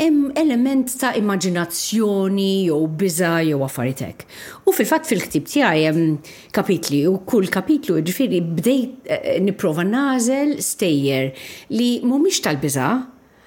hemm 0.00 0.30
element 0.40 0.94
ta' 1.02 1.10
immaġinazzjoni 1.20 2.46
jew 2.70 2.78
biża 3.02 3.32
jew 3.50 3.58
affaritek. 3.68 4.22
U 4.64 4.72
fil-fatt 4.76 5.08
fil-ktib 5.12 5.50
tiegħi 5.52 5.82
hemm 5.82 6.14
kapitli 6.56 7.02
u 7.12 7.18
kull 7.28 7.50
kapitlu 7.52 7.98
ġifiri 8.08 8.40
bdejt 8.54 9.04
eh, 9.10 9.42
nipprova 9.44 9.84
nażel 9.84 10.56
stejjer 10.64 11.34
li 11.76 11.90
mhumiex 12.08 12.40
tal-biża 12.48 12.88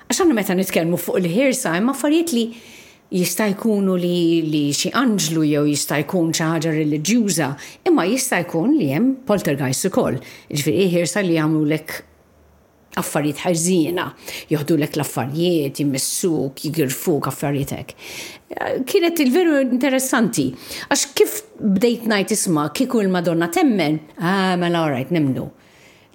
għax 0.05 0.21
meta 0.37 0.57
nitkellmu 0.61 1.01
fuq 1.01 1.17
il-ħirsa 1.25 1.73
imma 1.81 1.97
affarijiet 1.97 2.35
li 2.37 2.45
jista' 3.11 3.47
jkunu 3.51 3.97
li, 3.99 4.41
li 4.47 4.61
xi 4.75 4.87
anġlu 4.95 5.43
jew 5.47 5.65
jista' 5.71 5.97
jkun 6.05 6.29
xi 6.35 6.45
ħaġa 6.47 6.71
reliġjuża, 6.77 7.49
imma 7.89 8.05
jista' 8.07 8.39
jkun 8.45 8.77
li 8.77 8.87
hemm 8.93 9.09
poltergeist 9.27 9.89
ukoll. 9.91 10.19
Ġifieri 10.51 10.85
eh, 10.87 10.93
ħirsa 10.95 11.23
li 11.27 11.35
jagħmlu 11.35 11.65
lek 11.73 11.97
affarijiet 13.01 13.41
ħarżina, 13.45 14.05
lek 14.51 14.97
l-affarijiet, 14.97 15.77
jimmissuk, 15.79 16.63
jigirfuk, 16.63 17.27
affarijiet 17.31 17.75
hekk. 17.75 18.07
Eh, 18.55 18.75
kienet 18.87 19.19
il-veru 19.25 19.59
interessanti, 19.67 20.47
għax 20.87 21.05
kif 21.19 21.39
bdejt 21.59 22.07
ngħid 22.13 22.35
isma' 22.39 22.69
kieku 22.75 23.03
l-Madonna 23.03 23.51
temmen, 23.51 23.99
ah, 24.23 24.55
mela 24.59 24.85
all 24.85 24.95
right, 24.95 25.11
nemnu 25.11 25.49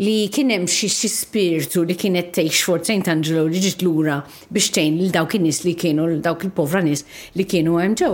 li 0.01 0.29
kien 0.29 0.51
hemm 0.53 0.67
xi 0.69 0.89
spiritu 1.09 1.83
li 1.89 1.95
kienet 1.97 2.29
teħx 2.37 2.65
for 2.69 2.83
Saint 2.85 3.09
Angelo 3.09 3.47
li 3.49 3.61
ġiet 3.63 3.81
lura 3.87 4.19
biex 4.53 4.69
tgħin 4.77 4.99
lil 5.01 5.13
dawk 5.15 5.37
in-nies 5.39 5.63
li 5.65 5.73
kienu 5.79 6.05
lil 6.11 6.21
dawk 6.25 6.45
il-povra 6.45 6.83
nies 6.85 7.07
li 7.37 7.47
kienu 7.49 7.79
hemm 7.81 7.95
ġew. 8.01 8.13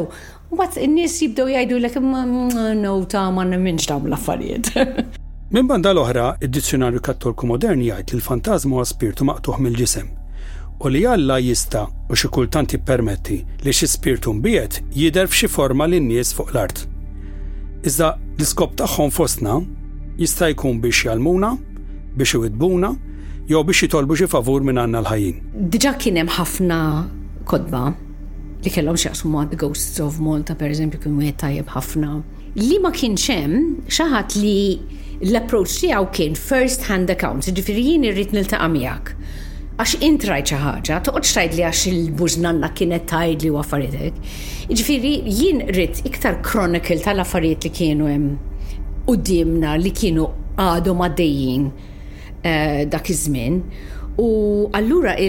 Mbagħad 0.53 0.79
in-nies 0.87 1.16
jibdew 1.27 1.49
jgħidu 1.51 1.81
lek 1.83 1.99
mm, 1.99 2.14
mm, 2.23 2.81
no 2.85 2.95
ta' 3.11 3.29
ma 3.35 3.45
nemminx 3.49 3.88
dawn 3.90 4.07
l-affarijiet. 4.11 4.73
Min 5.55 5.66
banda 5.68 5.90
l-oħra, 5.92 6.27
id-dizzjonarju 6.47 7.01
kattolku 7.05 7.47
moderni 7.51 7.90
jgħid 7.90 8.14
li 8.14 8.18
l-fantażmu 8.21 8.79
huwa 8.79 8.87
spiritu 8.88 9.27
maqtuħ 9.29 9.59
mill-ġisem 9.61 10.11
u 10.83 10.90
li 10.90 11.03
Alla 11.07 11.37
jista 11.38 11.85
u 12.11 12.16
xi 12.18 12.27
kultanti 12.35 12.79
permetti 12.79 13.37
li 13.62 13.71
xi 13.77 13.87
spiritu 13.87 14.33
mbiet 14.35 14.81
jidher 14.97 15.29
f'xi 15.31 15.47
forma 15.49 15.87
lin 15.88 16.07
nies 16.11 16.33
fuq 16.35 16.51
l-art. 16.55 16.83
Iżda 17.87 18.09
l-iskop 18.38 18.75
tagħhom 18.81 19.11
fostna 19.14 19.59
jista' 20.18 20.49
jkun 20.53 20.81
biex 20.83 21.05
jalmuna 21.09 21.53
biex 22.18 22.35
iwidbuna 22.37 22.90
jew 23.51 23.62
biex 23.68 23.81
jitolbu 23.85 24.14
xi 24.20 24.27
favur 24.35 24.61
minn 24.68 24.81
għandna 24.83 25.01
l-ħajjin. 25.05 25.38
Diġà 25.75 25.92
kien 26.03 26.20
hemm 26.20 26.33
ħafna 26.37 26.79
kodba 27.51 27.85
li 28.64 28.70
kellhom 28.72 28.98
x'jaqsmu 29.01 29.44
The 29.55 29.59
Ghosts 29.62 30.01
of 30.07 30.20
Malta 30.25 30.55
pereżempju 30.59 31.01
kien 31.05 31.14
wieħed 31.20 31.38
tajjeb 31.42 31.70
ħafna. 31.77 32.12
Li 32.59 32.77
ma 32.85 32.92
kienx 32.94 33.33
hemm 33.33 33.87
xi 33.88 34.07
ħadd 34.12 34.37
li 34.40 34.59
l-approach 35.31 35.79
tiegħu 35.85 36.11
kien 36.16 36.37
first 36.38 36.85
hand 36.90 37.11
accounts, 37.14 37.48
ġifieri 37.51 37.85
jien 37.90 38.07
irrid 38.11 38.37
niltaqa' 38.37 38.68
miegħek. 38.77 39.14
Għax 39.81 39.94
intraj 40.05 40.42
xi 40.46 40.59
ħaġa, 40.62 40.98
toqgħodx 41.07 41.33
tgħid 41.35 41.57
li 41.59 41.64
għax 41.66 41.83
il-bużnanna 41.90 42.68
kienet 42.79 43.07
tgħid 43.11 43.46
li 43.46 43.53
waffaritek. 43.55 44.35
Ġifieri 44.70 45.14
jien 45.38 45.64
rrid 45.70 46.03
iktar 46.11 46.37
chronicle 46.44 47.01
tal-affarijiet 47.03 47.66
li 47.66 47.72
kienu 47.81 48.11
hemm 48.11 48.35
qudiemna 49.09 49.72
li 49.83 49.90
kienu 49.96 50.29
għadhom 50.62 51.03
għaddejjin 51.09 51.64
Eh, 52.42 52.87
dak 52.88 53.11
iż-żmien. 53.11 53.61
U 54.16 54.28
allura 54.74 55.12
eh, 55.14 55.26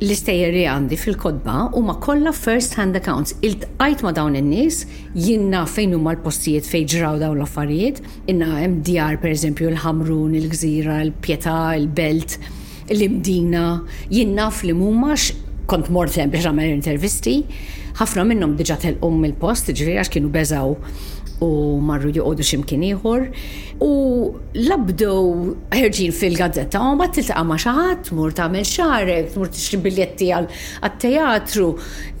l-istejjeri 0.00 0.62
għandi 0.64 0.96
fil-kodba 0.98 1.58
u 1.76 1.82
ma 1.84 1.98
kollha 2.00 2.32
first 2.32 2.76
hand 2.80 2.96
accounts. 2.96 3.34
Il-tqajt 3.44 4.02
ma 4.06 4.12
dawn 4.16 4.36
in-nies 4.40 4.80
jinna 5.26 5.66
fejn 5.68 5.92
huma 5.98 6.16
l-postijiet 6.16 6.64
fejn 6.66 6.88
ġraw 6.94 7.20
dawn 7.20 7.36
l-affarijiet, 7.42 8.00
inna 8.32 8.48
hemm 8.62 8.80
djar 8.88 9.20
pereżempju 9.22 9.68
l-Ħamrun, 9.74 10.32
il-Gżira, 10.40 11.02
il-Pjetà, 11.04 11.58
il-Belt, 11.82 12.38
l-Imdina, 12.96 13.66
jinnaf 14.12 14.64
li 14.66 14.72
mumax 14.76 15.30
kont 15.70 15.88
mort 15.92 16.12
biex 16.16 16.44
għamel 16.48 16.72
intervisti, 16.74 17.38
ħafna 18.00 18.24
minnhom 18.30 18.56
diġà 18.58 18.76
telqom 18.82 19.20
il-post, 19.28 19.68
ġifieri 19.70 20.00
għax 20.02 20.12
kienu 20.16 20.28
beżaw 20.34 20.72
u 21.42 21.80
marru 21.82 22.12
joqogħdu 22.14 22.44
x'imkien 22.48 22.84
ieħor 22.90 23.24
u 23.82 23.88
labdew 24.58 25.14
ħerġin 25.74 26.14
fil-gazzetta 26.14 26.82
u 26.84 26.92
mbagħad 26.94 27.16
tiltaqa' 27.18 27.42
ma' 27.48 27.58
xi 27.58 27.74
ħadd, 27.78 28.02
tmur 28.08 28.36
tagħmel 28.38 28.66
xarek, 28.68 29.32
tmur 29.34 29.50
tixtri 29.54 29.80
biljetti 29.86 30.28
għat-teatru, 30.38 31.68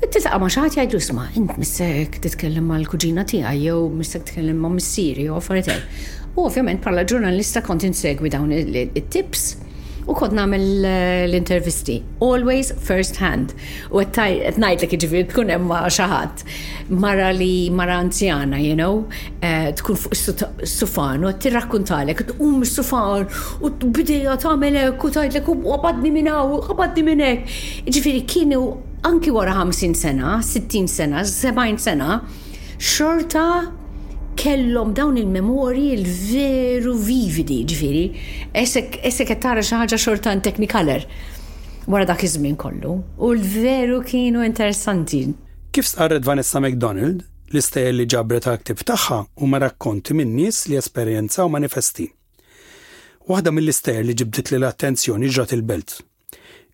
tiltaqa' 0.04 0.40
ma' 0.42 0.50
xi 0.54 0.62
ħadd 0.64 0.76
jgħidu 0.78 1.02
isma' 1.04 1.28
int 1.42 1.58
missek 1.60 2.18
titkellem 2.26 2.68
mal-kuġina 2.74 3.26
tiegħi 3.30 3.68
jew 3.68 3.84
missek 4.00 4.26
titkellem 4.30 4.64
ma' 4.64 4.72
missieri 4.78 5.28
jew 5.28 5.38
affarijiet 5.38 6.22
U 6.34 6.48
ovvjament 6.48 6.80
bħala 6.82 7.04
ġurnalista 7.06 7.60
kont 7.62 7.84
insegwi 7.86 8.26
dawn 8.32 8.50
it-tips 8.56 9.52
u 10.06 10.14
kod 10.14 10.32
namel 10.32 10.84
eh, 10.84 11.24
l-intervisti. 11.24 12.02
Always 12.20 12.72
first 12.88 13.16
hand. 13.20 13.52
U 13.90 14.00
għet 14.02 14.18
li 14.18 14.40
kħiġi 14.50 15.00
kħiġivi 15.00 15.22
tkun 15.32 15.52
emma 15.54 15.80
xaħat. 15.88 16.44
Mara 16.92 17.30
li 17.32 17.70
mara 17.72 17.96
anzjana, 18.04 18.60
you 18.60 18.76
know, 18.76 19.04
eh, 19.40 19.70
tkun 19.78 19.96
fuq 20.02 20.16
s-sufan 20.18 21.24
u 21.24 21.30
għet 21.30 21.42
t-rakkuntalek, 21.46 22.24
t-um 22.32 22.62
s-sufan 22.68 23.26
u 23.64 23.72
t-bideja 23.80 24.36
tamelek 24.44 25.04
u 25.08 25.12
tajtlek 25.16 25.48
u 25.54 25.58
għabadni 25.74 26.12
minna 26.18 26.42
u 26.48 26.60
għabadni 26.66 27.06
minnek. 27.08 27.48
Ġifiri 27.88 28.24
kienu 28.28 28.60
anki 29.04 29.32
wara 29.36 29.56
50 29.62 29.96
sena, 29.96 30.36
60 30.44 30.88
sena, 30.92 31.24
70 31.28 31.84
sena, 31.88 32.20
xorta 32.76 33.46
kellhom 34.36 34.94
dawn 34.96 35.16
il-memorji 35.16 35.86
il 35.98 36.04
veru 36.28 36.94
vividi 37.10 37.58
ġviri, 37.72 38.06
essek 38.56 38.98
qed 39.30 39.40
tara 39.42 39.62
xi 39.62 39.76
ħaġa 39.80 40.40
teknikaler 40.46 41.06
wara 41.86 42.06
dak 42.08 42.24
iż-żmien 42.24 42.56
kollu. 42.56 43.00
U 43.18 43.28
l-veru 43.34 44.02
kienu 44.10 44.44
interessanti. 44.50 45.22
Kif 45.72 45.86
sqarret 45.88 46.26
Vanessa 46.26 46.60
McDonald 46.60 47.24
l-istejl 47.52 47.98
li 48.00 48.06
ġabret 48.10 48.46
aktib 48.48 48.78
tagħha 48.88 49.18
u 49.40 49.46
ma 49.46 49.58
rakkonti 49.58 50.14
minn 50.14 50.34
nies 50.36 50.64
li 50.68 50.76
esperjenzaw 50.80 51.48
manifesti. 51.56 52.06
Waħda 53.28 53.52
mill-istejl 53.52 54.06
li 54.08 54.16
ġibdit 54.22 54.50
li 54.50 54.58
l-attenzjoni 54.60 55.30
ġrat 55.34 55.52
il-belt. 55.56 55.98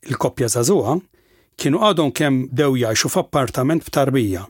Il-koppja 0.08 0.48
żagħżugħa 0.54 0.94
kienu 1.60 1.82
għadhom 1.84 2.12
kemm 2.16 2.44
dew 2.54 2.76
jgħixu 2.80 3.10
f'appartament 3.12 3.84
f'tarbija 3.84 4.46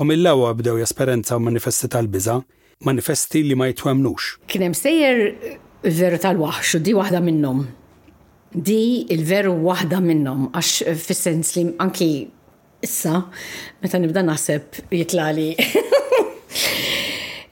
u 0.00 0.04
mill-lawa 0.04 0.54
bdew 0.58 0.78
jasperenza 0.80 1.36
u 1.36 1.40
manifesti 1.40 1.88
tal-biża, 1.92 2.40
manifesti 2.88 3.42
li 3.44 3.54
ma 3.56 3.66
jitwemnux. 3.68 4.38
Kien 4.48 4.62
hemm 4.64 4.74
sejjer 4.76 5.18
eh, 5.28 5.58
veru 5.84 6.16
tal-waħx 6.22 6.78
u 6.78 6.82
di 6.86 6.94
waħda 6.96 7.20
minnhom. 7.26 7.60
Di 8.56 9.04
il-veru 9.12 9.52
waħda 9.66 10.00
minnhom 10.06 10.46
għax 10.54 10.80
eh, 10.88 10.96
fis 10.96 11.26
li 11.58 11.66
anki 11.84 12.08
issa 12.88 13.18
meta 13.82 14.00
nibda 14.00 14.24
naħseb 14.24 14.80
jitlali. 14.98 15.50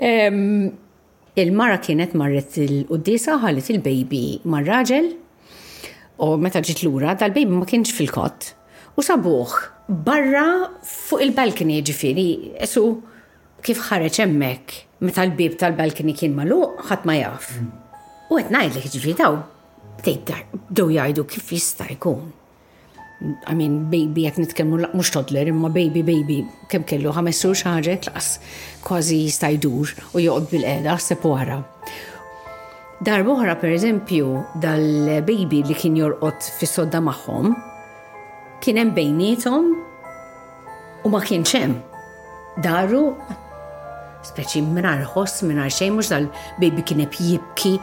um, 0.01 0.71
il-mara 1.43 1.77
kienet 1.85 2.17
marret 2.19 2.57
il-qoddisa 2.65 3.37
ħalet 3.45 3.69
il-baby 3.77 4.25
mar-raġel 4.51 5.13
u 6.25 6.33
meta 6.43 6.65
ġiet 6.65 6.81
lura 6.89 7.13
dal-baby 7.15 7.53
ma 7.61 7.69
kienx 7.69 7.93
fil-kott 7.95 8.55
u 8.99 9.03
sabuħ 9.07 9.53
barra 10.07 10.43
fuq 10.85 11.23
il-balkini 11.29 11.77
ġifiri, 11.87 12.25
esu 12.67 12.83
kif 13.63 13.79
ħareċ 13.89 14.25
emmek, 14.25 14.75
meta 15.07 15.23
l-bib 15.27 15.55
tal-balkini 15.61 16.15
kien 16.19 16.35
malu, 16.35 16.59
ħat 16.89 17.07
ma 17.07 17.15
jaf. 17.21 17.53
U 18.31 18.39
għet 18.41 18.51
najd 18.55 18.77
li 18.81 18.93
ġifiri 18.97 19.15
daw, 19.21 19.37
daw 20.03 20.91
jajdu 20.95 21.25
kif 21.31 21.55
jista' 21.55 21.87
jkun. 21.95 22.33
I 23.51 23.55
mean, 23.59 23.79
baby, 23.91 24.27
jek 24.29 24.37
nitkellmu 24.43 24.81
mux 24.95 25.11
toddler, 25.15 25.49
imma 25.51 25.71
baby, 25.75 26.03
baby, 26.07 26.41
kem 26.71 26.85
kellu 26.87 27.11
ħamessu 27.17 27.51
xaġe, 27.59 27.97
klas, 28.05 28.37
kważi 28.87 29.23
stajdur 29.35 29.95
u 30.13 30.23
joqod 30.25 30.47
bil 30.53 30.67
eda 30.75 30.95
sepp 31.03 31.25
wara. 31.27 31.59
Darbohra, 33.03 33.55
per 33.63 33.73
eżempju, 33.79 34.29
dal-baby 34.63 35.63
li 35.71 35.75
kien 35.79 35.99
jorqot 35.99 36.47
fi 36.59 36.67
sodda 36.71 37.03
magħhom, 37.07 37.55
kien 38.63 38.79
hemm 38.81 38.95
bejnietom 38.97 39.69
u 41.07 41.13
ma 41.13 41.21
kienx 41.23 41.55
hemm. 41.55 41.79
Daru 42.63 43.13
speċi 44.27 44.65
minar 44.67 45.05
ħoss 45.13 45.45
minar 45.47 45.71
xejn 45.73 45.95
mux 45.97 46.09
dal 46.11 46.27
bibi 46.59 46.83
kien 46.83 47.05
jibki 47.07 47.77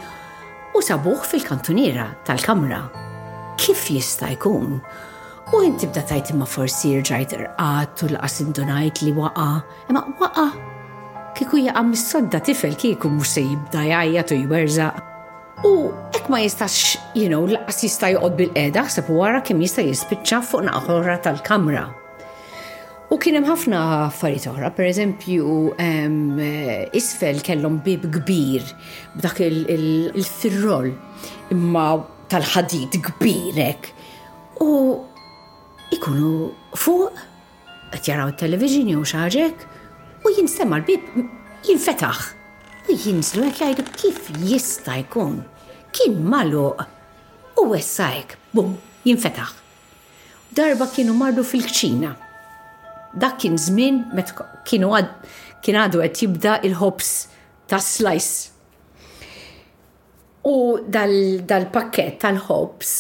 u 0.76 0.82
sabuh 0.84 1.24
fil-kantuniera 1.24 2.10
tal-kamra. 2.28 2.82
Kif 3.60 3.86
jista' 3.88 4.34
jkun? 4.36 4.80
U 5.54 5.62
inti 5.64 5.88
bda 5.88 6.02
tajt 6.10 6.34
imma 6.34 6.48
forsi 6.50 6.98
rġajt 7.00 7.38
irqat 7.38 8.04
u 8.04 8.10
l-qas 8.12 8.40
indunajt 8.44 9.04
li 9.06 9.14
waqa, 9.16 9.48
imma 9.90 10.04
waqa. 10.20 10.50
Kiku 11.38 11.60
jaqa 11.64 11.86
mis-sodda 11.88 12.42
tifel 12.44 12.76
kieku 12.80 13.12
mux 13.12 13.32
se 13.38 13.46
jibda 13.46 13.86
jajja 13.94 14.24
tu 14.28 14.38
jwerżaq. 14.44 15.15
U 15.64 15.88
ek 16.12 16.28
ma 16.28 16.42
jistax, 16.44 16.98
you 17.16 17.30
know, 17.32 17.46
laqas 17.48 17.80
jista' 17.86 18.10
joqgħod 18.12 18.34
bil-qeda, 18.40 18.82
ħseb 18.90 19.12
wara 19.16 19.40
kemm 19.46 19.64
jista' 19.64 19.86
jispiċċa 19.86 20.40
fuq 20.44 20.66
naqħorra 20.68 21.20
tal-kamra. 21.24 21.86
U 23.14 23.18
kien 23.22 23.38
hemm 23.38 23.48
ħafna 23.48 23.80
affarijiet 24.10 24.50
oħra, 24.52 24.72
pereżempju 24.76 25.56
eh, 25.80 26.98
isfel 26.98 27.40
kellhom 27.46 27.78
bib 27.86 28.04
kbir 28.18 28.66
b'dak 29.16 29.42
il-firrol 29.46 30.90
imma 31.56 31.86
tal-ħadid 32.34 33.00
kbirek. 33.08 33.92
U 34.60 35.00
ikunu 35.96 36.50
fuq 36.76 37.22
qed 37.96 38.10
jaraw 38.10 38.34
it-televiġini 38.34 38.98
u 39.00 39.06
xaġek 39.08 39.64
u 40.26 40.34
jinsema 40.36 40.82
l-bib 40.82 41.24
jinfetaħ 41.70 42.44
jinslu 42.96 43.50
qed 43.54 43.80
kif 44.00 44.30
jista' 44.42 44.96
jkun. 45.04 45.42
Kien 45.96 46.16
malu 46.24 46.68
u 47.58 47.66
wessajk, 47.72 48.36
bum, 48.54 48.76
jinfetaħ. 49.08 49.52
Darba 50.56 50.88
kienu 50.92 51.16
mardu 51.16 51.44
fil-kċina. 51.44 52.14
Dak 53.16 53.38
kien 53.42 53.56
żmien 53.60 54.04
meta 54.16 54.46
kienu 54.68 54.92
għad 54.94 55.12
kien 55.64 55.80
għadu 55.82 56.02
qed 56.04 56.20
jibda 56.24 56.58
il-ħobs 56.68 57.12
ta' 57.72 57.80
slice. 57.82 58.52
U 60.46 60.78
dal-pakket 60.86 62.20
tal-ħobs, 62.22 62.92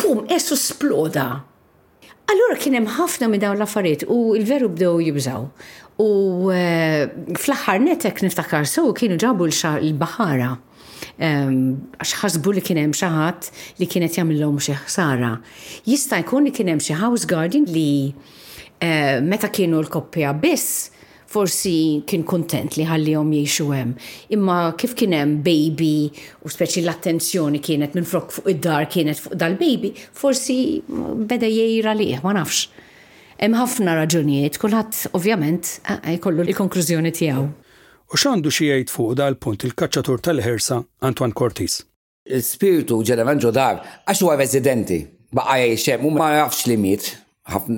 bum 0.00 0.22
esu 0.32 0.56
sploda. 0.58 1.26
Allura 2.24 2.56
kien 2.56 2.78
hemm 2.78 2.94
ħafna 2.96 3.28
minn 3.28 3.42
dawn 3.42 3.58
l-affarijiet 3.58 4.06
u 4.08 4.32
l-veru 4.38 4.70
bdew 4.72 4.94
jibżaw. 5.10 5.48
U 5.96 6.50
eh, 6.50 7.06
fl-axar 7.38 7.78
netek 7.78 8.22
niftakar 8.24 8.66
so 8.66 8.88
kienu 8.96 9.16
ġabu 9.20 9.46
l-bahara. 9.46 10.56
Għax 11.18 12.14
ħasbu 12.22 12.54
li 12.56 12.62
kienem 12.64 12.90
xaħat 12.96 13.50
li 13.78 13.86
kienet 13.90 14.16
jamillom 14.18 14.56
xi 14.62 14.74
ħsara. 14.86 15.34
Jista' 15.86 16.18
jkun 16.24 16.44
li 16.44 16.50
kienem 16.54 16.80
xi 16.82 16.94
house 16.98 17.26
guardian 17.30 17.64
li 17.70 18.08
eh, 18.80 19.20
meta 19.22 19.50
kienu 19.54 19.78
l-koppja 19.84 20.32
biss 20.34 20.90
forsi 21.34 22.02
kien 22.06 22.22
kontent 22.26 22.74
li 22.78 22.86
ħallihom 22.86 23.30
jiexu 23.34 23.68
hemm. 23.74 23.94
Imma 24.34 24.58
kif 24.78 24.96
kien 24.98 25.14
hemm 25.18 25.38
baby 25.46 26.08
u 26.42 26.50
speċi 26.50 26.82
l-attenzjoni 26.82 27.62
kienet 27.62 27.94
minn 27.98 28.06
fuq 28.06 28.42
id-dar 28.54 28.88
kienet 28.90 29.20
fuq 29.22 29.38
dal-baby, 29.40 29.92
forsi 30.14 30.60
beda 30.88 31.46
jgħira 31.50 31.94
li 32.00 32.10
ma 32.24 32.34
nafx. 32.40 32.66
Hemm 33.34 33.54
ħafna 33.58 33.94
raġunijiet, 33.98 34.60
kulħadd 34.62 34.98
ovvjament 35.18 35.70
eh, 35.90 36.14
jkollu 36.18 36.44
l-konklużjoni 36.46 37.10
tiegħu. 37.16 37.42
U 37.42 38.20
x'għandu 38.20 38.52
xi 38.54 38.68
jgħid 38.70 38.92
fuq 38.94 39.16
dal-punt 39.18 39.64
il-kaċċatur 39.66 40.20
tal-ħersa 40.22 40.78
Antoine 41.08 41.34
Cortis. 41.34 41.80
Il-spiritu 42.30 43.00
ġeneralment 43.04 43.42
ġo 43.42 43.50
dar 43.52 43.80
għax 44.06 44.22
huwa 44.22 44.36
residenti, 44.38 45.00
baqa' 45.34 45.58
jgħixem 45.64 46.06
u 46.06 46.12
ma 46.14 46.28
jafx 46.36 46.68
li 46.70 46.78
miet, 46.78 47.08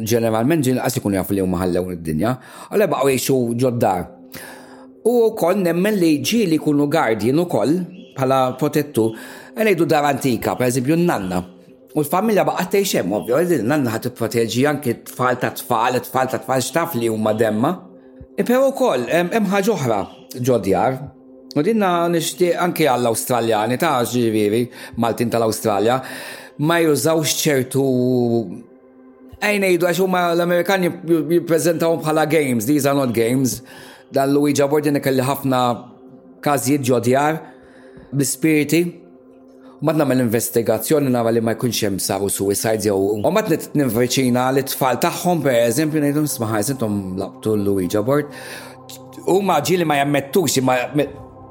ġeneralment 0.07 0.66
ġin 0.66 0.83
qas 0.83 1.01
ikun 1.01 1.16
jaf 1.16 1.33
li 1.33 1.42
huma 1.42 1.62
ħallew 1.64 1.97
id-dinja, 1.97 2.37
għalhekk 2.69 2.92
baqgħu 2.92 3.14
jgħixu 3.16 3.73
dar. 3.81 4.05
U 5.09 5.16
koll 5.38 5.64
nemmen 5.64 5.97
li 5.97 6.12
ġi 6.21 6.45
li 6.53 6.59
kunu 6.61 6.85
ukoll 6.90 7.79
u 7.81 7.97
bħala 8.16 8.45
protettu, 8.61 9.09
e 9.12 9.57
għalejdu 9.57 9.85
dar 9.88 10.05
antika, 10.09 10.55
per 10.57 10.69
eżempju 10.69 10.95
n-nanna, 10.97 11.42
U 11.96 12.02
l-familja 12.04 12.44
baqgħet 12.44 12.72
tgħix 12.74 12.98
hemm, 12.98 13.12
ovvju, 13.16 13.35
għandna 13.40 13.66
nanna 13.70 13.92
ħad 13.94 14.02
tipproteġi 14.11 14.64
anki 14.68 14.92
tfal 15.09 15.38
ta' 15.40 15.48
tfal, 15.56 15.94
tfal 16.04 16.28
ta' 16.28 16.40
tfal 16.42 16.61
x'taf 16.64 16.96
li 17.00 17.06
huma 17.09 17.32
demma. 17.32 17.70
E 18.37 18.44
però 18.44 18.66
wkoll 18.68 19.06
hemm 19.09 19.46
ħaġa 19.48 19.72
oħra 19.72 20.00
ġodjar. 20.48 20.98
U 21.56 21.62
dinna 21.64 21.92
nixtieq 22.12 22.61
anke 22.61 22.85
għall-Awstraljani 22.92 23.78
ta' 23.80 23.94
ġiviri, 24.11 24.61
Maltin 25.00 25.32
tal-Awstralja 25.32 25.96
ma 26.68 26.76
jużawx 26.85 27.32
ċertu 27.40 27.87
Ejna 29.46 29.68
jidu 29.68 29.88
għax 29.88 29.98
huma 30.00 30.20
l-Amerikani 30.35 30.88
jippreżentawhom 30.90 32.04
bħala 32.04 32.22
games, 32.28 32.68
these 32.68 32.87
are 32.88 32.96
not 32.96 33.12
games. 33.16 33.59
Dan 34.12 34.32
Luigi 34.32 34.62
Abordin 34.64 34.96
kelli 35.04 35.24
ħafna 35.24 35.64
każijiet 36.44 36.85
ġodjar 36.88 37.40
bispiriti. 38.12 38.37
spiriti 38.37 38.82
ma 39.83 39.93
nagħmel 39.93 40.23
investigazzjoni 40.25 41.11
nara 41.12 41.29
li 41.31 41.41
ma 41.45 41.53
jkunx 41.57 41.83
hemm 41.85 41.99
saru 42.01 42.31
suicides 42.33 42.87
jew 42.89 42.97
u 42.97 43.33
ma 43.33 43.43
tnet 43.45 43.69
ninverċina 43.77 44.47
li 44.57 44.62
tfal 44.65 44.97
tagħhom 45.03 45.43
pereżempju 45.45 46.01
ngħidhom 46.03 46.29
isma' 46.31 46.49
ħajs 46.53 46.73
intom 46.77 46.97
labtu 47.21 47.55
l-Luigi 47.59 48.01
Bord. 48.07 48.31
Huma 49.27 49.61
ġieli 49.61 49.85
ma 49.85 49.99
jammettux 50.01 50.61
ma 50.65 50.79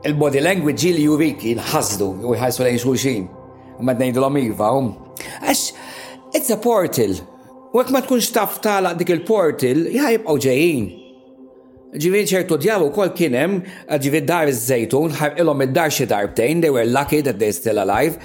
il-body 0.05 0.41
language 0.41 0.87
ġieli 0.87 1.05
jurik 1.05 1.45
jinħasdu 1.51 2.09
u 2.25 2.33
jħajsu 2.37 2.65
lejn 2.65 2.81
xulxin. 2.81 3.27
Ma 3.83 3.93
tnejdilhom 3.93 4.41
iva 4.41 4.71
hum. 4.73 4.93
Għax 5.45 5.69
it's 6.33 6.49
a 6.49 6.57
portal. 6.57 7.13
U 7.75 7.83
ma 7.91 8.01
tkunx 8.01 8.31
taf 8.33 8.61
tala 8.63 8.95
dik 8.97 9.11
il-portal, 9.17 9.85
jħajbqgħu 9.93 10.39
ġejjin. 10.49 10.85
Ġivin 12.03 12.25
ċertu 12.27 12.57
djavu 12.59 12.89
kol 12.91 13.09
kienem, 13.15 13.61
eh, 13.87 13.97
ġivin 13.99 14.25
dar 14.27 14.47
iż-żejtun, 14.51 15.11
ħarqilhom 15.15 15.61
id-dar 15.65 15.89
xi 15.89 16.05
darbtejn, 16.11 16.61
they 16.61 16.69
were 16.71 16.85
lucky 16.89 17.21
that 17.21 17.37
they're 17.39 17.55
still 17.55 17.79
alive, 17.79 18.17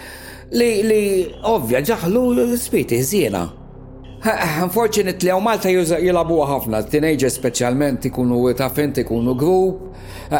li, 0.50 0.80
li 0.82 1.02
ovvja 1.46 1.80
ġaħlu 1.86 2.48
spiti 2.58 2.98
żiena. 3.02 3.44
Unfortunately, 4.64 5.30
u 5.32 5.40
Malta 5.40 5.70
jilabu 5.70 6.40
ħafna, 6.48 6.82
teenagers 6.90 7.36
specialment 7.38 8.04
ikunu 8.10 8.40
tafint, 8.56 8.98
ikunu 8.98 9.34
grup, 9.38 9.94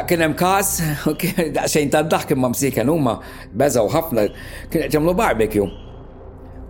kienem 0.08 0.34
kas, 0.36 0.80
xejn 1.74 1.90
ta' 1.92 2.02
daħk 2.02 2.34
imma 2.36 2.48
msiken 2.50 2.88
huma, 2.90 3.14
beżaw 3.54 3.88
ħafna, 3.94 4.26
kien 4.72 4.90
ġemlu 4.96 5.14
barbecue. 5.14 5.64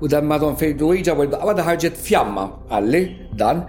U 0.00 0.08
dan 0.08 0.24
madon 0.28 0.54
fejdu 0.60 0.92
iġa, 0.94 1.16
għada 1.44 1.64
ħarġet 1.66 1.96
fjamma, 1.98 2.46
għalli, 2.70 3.02
dan, 3.40 3.64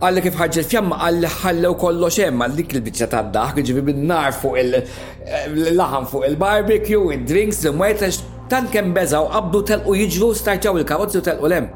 għalli 0.00 0.20
kif 0.24 0.36
ħarġet 0.40 0.68
fjamma 0.70 0.96
għalli 1.08 1.30
ħallew 1.34 1.74
kollox 1.80 2.16
hemm 2.24 2.40
għal 2.46 2.54
dik 2.56 2.72
il 2.78 2.84
bicċa 2.86 3.08
ta' 3.12 3.20
daħk 3.34 3.64
ġifi 3.68 3.82
bin-nar 3.88 4.32
fuq 4.32 4.56
il-laħam 4.62 6.06
eh, 6.06 6.08
fuq 6.12 6.24
il-barbecue, 6.30 7.02
il 7.18 7.26
drinks 7.28 7.60
il-mwejtex, 7.66 8.20
tant 8.52 8.70
kemm 8.72 8.94
beżaw 8.96 9.26
qabdu 9.34 9.60
telqu 9.72 9.98
jġvu 10.04 10.30
starċaw 10.40 10.80
il 10.80 10.88
karotzi 10.88 11.20
u 11.20 11.24
telqu 11.26 11.52
lem. 11.52 11.68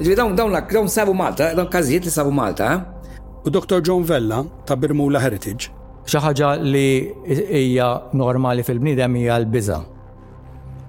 Ġifi 0.00 0.18
dawn 0.18 0.34
dawn 0.34 0.58
dawn 0.58 0.90
sabu 0.90 1.14
Malta, 1.14 1.52
dawn 1.54 1.70
każijiet 1.70 2.08
li 2.10 2.10
sabu 2.10 2.32
Malta. 2.34 2.72
U 3.46 3.50
Dr. 3.52 3.78
John 3.86 4.02
Vella 4.02 4.42
ta' 4.66 4.74
Birmula 4.74 5.20
Heritage. 5.22 5.70
Xi 6.10 6.18
ħaġa 6.20 6.54
li 6.64 6.86
hija 7.28 7.90
normali 8.18 8.64
fil-bniedem 8.66 9.14
hija 9.22 9.36
l-biża. 9.44 9.78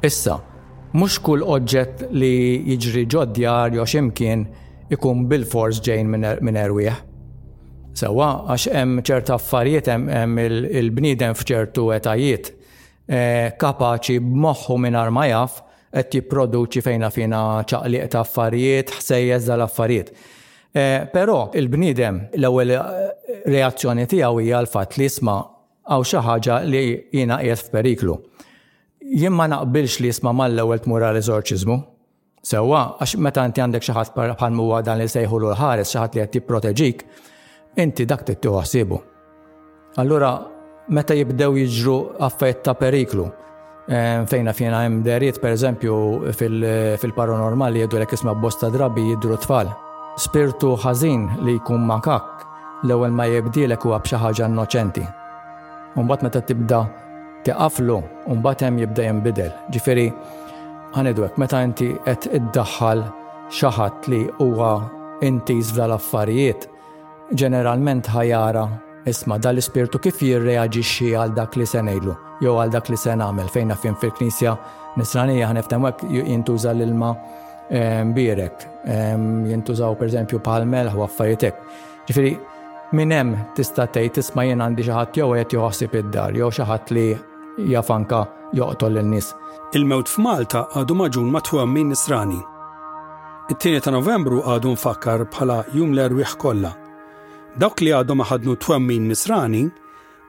Issa, 0.09 0.39
mhux 0.97 1.19
kull 1.21 1.43
oġġett 1.45 2.07
li 2.15 2.33
jiġri 2.73 3.05
ġodjar 3.13 3.75
jew 3.77 3.85
x'imkien 3.87 4.47
ikun 4.93 5.25
bil-fors 5.31 5.79
ġejn 5.85 6.17
er-, 6.27 6.41
minn 6.43 6.57
erwieħ. 6.59 6.99
Sewa, 7.95 8.27
għax 8.51 8.69
hemm 8.75 9.01
ċerta 9.07 9.37
affarijiet 9.37 9.87
hemm 9.89 10.39
il-bniedem 10.41 11.35
f'ċertu 11.39 11.87
etajiet 11.95 12.49
eh, 13.07 13.53
kapaċi 13.57 14.17
b'moħħu 14.19 14.77
minn 14.83 14.99
ma 15.15 15.27
jaf 15.29 15.61
qed 15.95 16.17
jipproduċi 16.17 16.83
fejna 16.83 17.07
fina 17.13 17.43
ċaqliq 17.63 18.09
ta' 18.11 18.23
affarijiet, 18.25 18.89
ħsejjeż 18.97 19.45
dal-affarijiet. 19.47 20.09
Eh, 20.75 21.05
però 21.07 21.37
il-bniedem 21.55 22.17
l-ewwel 22.35 22.75
eh, 22.75 23.09
reazzjoni 23.47 24.05
tiegħu 24.11 24.43
hija 24.43 24.59
l-fatt 24.65 24.99
li 24.99 25.07
jisma' 25.07 25.39
għaw 25.87 26.03
xi 26.03 26.23
ħaġa 26.27 26.59
li 26.67 26.83
jiena 27.15 27.39
qiegħed 27.45 27.69
f'periklu. 27.71 28.17
Jien 29.05 29.31
ma 29.37 29.47
naqbilx 29.47 30.01
li 30.03 30.11
jisma' 30.11 30.35
mal-ewwel 30.35 30.83
tmur 30.83 31.07
għal 31.13 31.23
eżorċiżmu, 31.23 31.79
Sewa, 32.45 32.79
għax 33.01 33.15
meta 33.25 33.41
inti 33.49 33.61
għandek 33.63 33.85
xaħat 33.87 34.11
bħal 34.37 34.53
muwa 34.53 34.83
dan 34.85 34.99
li 35.01 35.07
sejħu 35.09 35.37
l-ħares, 35.41 35.89
xaħat 35.95 36.13
li 36.13 36.21
għati 36.21 36.41
proteġik, 36.45 36.99
inti 37.81 38.05
dak 38.05 38.21
tittu 38.27 38.51
għasibu. 38.59 38.99
Allura, 39.97 40.29
meta 40.93 41.17
jibdew 41.17 41.55
jġru 41.63 41.95
affajt 42.27 42.59
ta' 42.67 42.75
periklu, 42.77 43.25
eh, 43.89 44.19
fejna 44.29 44.53
fjena 44.53 44.83
hemm 44.85 44.99
deriet, 45.07 45.39
per 45.41 45.55
eżempju, 45.57 45.97
fil-paranormali 46.37 47.81
jiddu 47.81 47.97
l 48.03 48.07
isma 48.13 48.35
bosta 48.35 48.69
drabi 48.69 49.07
jidru 49.15 49.39
tfal. 49.41 49.73
Spirtu 50.15 50.75
ħażin 50.85 51.25
li 51.47 51.57
jkun 51.57 51.81
makak, 51.81 52.45
l-ewwel 52.85 53.11
ma 53.17 53.25
jibdilek 53.25 53.81
huwa 53.89 53.97
b'xi 54.05 54.21
ħaġa 54.21 54.45
innoċenti. 54.51 55.01
Umbagħad 55.97 56.23
meta 56.29 56.41
tibda 56.45 56.83
tiqaflu, 57.43 58.01
umbagħad 58.29 58.67
hemm 58.69 58.79
jibda 58.85 59.09
jinbidel. 59.09 59.51
Ġifiri, 59.73 60.07
ħanidwek 60.95 61.35
meta 61.41 61.59
inti 61.65 61.87
qed 62.07 62.29
iddaħħal 62.39 63.01
xaħat 63.51 64.07
li 64.11 64.19
huwa 64.41 64.69
intiż 65.27 65.73
l 65.87 65.93
affarijiet 65.95 66.69
ġeneralment 67.41 68.07
ħajara 68.13 68.63
isma 69.11 69.37
dal-ispirtu 69.43 69.99
kif 70.05 70.21
jirreaġixxi 70.23 71.11
għal 71.19 71.35
dak 71.37 71.57
li 71.59 71.67
se 71.67 71.83
ngħidlu 71.83 72.15
jew 72.45 72.55
għal 72.63 72.71
dak 72.77 72.89
li 72.93 72.99
se 72.99 73.15
nagħmel 73.19 73.51
fejn 73.53 73.75
fin 73.83 73.99
fil-Knisja 74.03 74.55
Nisranija 74.95 75.49
ħaneftem 75.51 75.85
hekk 75.89 76.15
jintuża 76.29 76.71
l-ilma 76.71 77.09
ehm, 77.69 78.13
birek, 78.15 78.61
ehm, 78.91 79.25
jintużaw 79.51 79.97
pereżempju 79.99 80.39
palmel 80.39 80.87
u 80.95 81.01
affarijiet 81.03 81.49
hekk. 81.49 81.73
Ġifieri 82.07 82.31
minn 82.95 83.11
hemm 83.11 83.33
tista' 83.57 83.89
tgħid 83.91 84.21
isma' 84.23 84.45
jien 84.47 84.63
għandi 84.63 84.87
xi 84.87 84.95
ħadd 84.95 85.19
jew 85.19 85.27
qed 85.41 85.57
joħsib 85.59 85.99
id-dar 86.05 86.39
jew 86.39 86.47
xi 86.55 86.67
ħadd 86.71 86.95
li 86.95 87.05
jafanka 87.57 88.27
joqtol 88.53 88.97
l-nis. 88.97 89.31
Il-mewt 89.75 90.09
f'Malta 90.11 90.65
għadu 90.77 90.95
maġun 90.95 91.31
matħu 91.33 91.59
għammin 91.61 91.89
nisrani. 91.93 92.39
It-tieni 93.51 93.81
ta' 93.83 93.91
Novembru 93.93 94.41
għadu 94.43 94.73
nfakkar 94.75 95.25
bħala 95.31 95.61
jum 95.73 95.91
l-erwiħ 95.95 96.35
kollha. 96.41 96.73
Dawk 97.57 97.81
li 97.85 97.93
għadu 97.95 98.15
maħadnu 98.19 98.55
twemmin 98.59 99.07
nisrani 99.11 99.65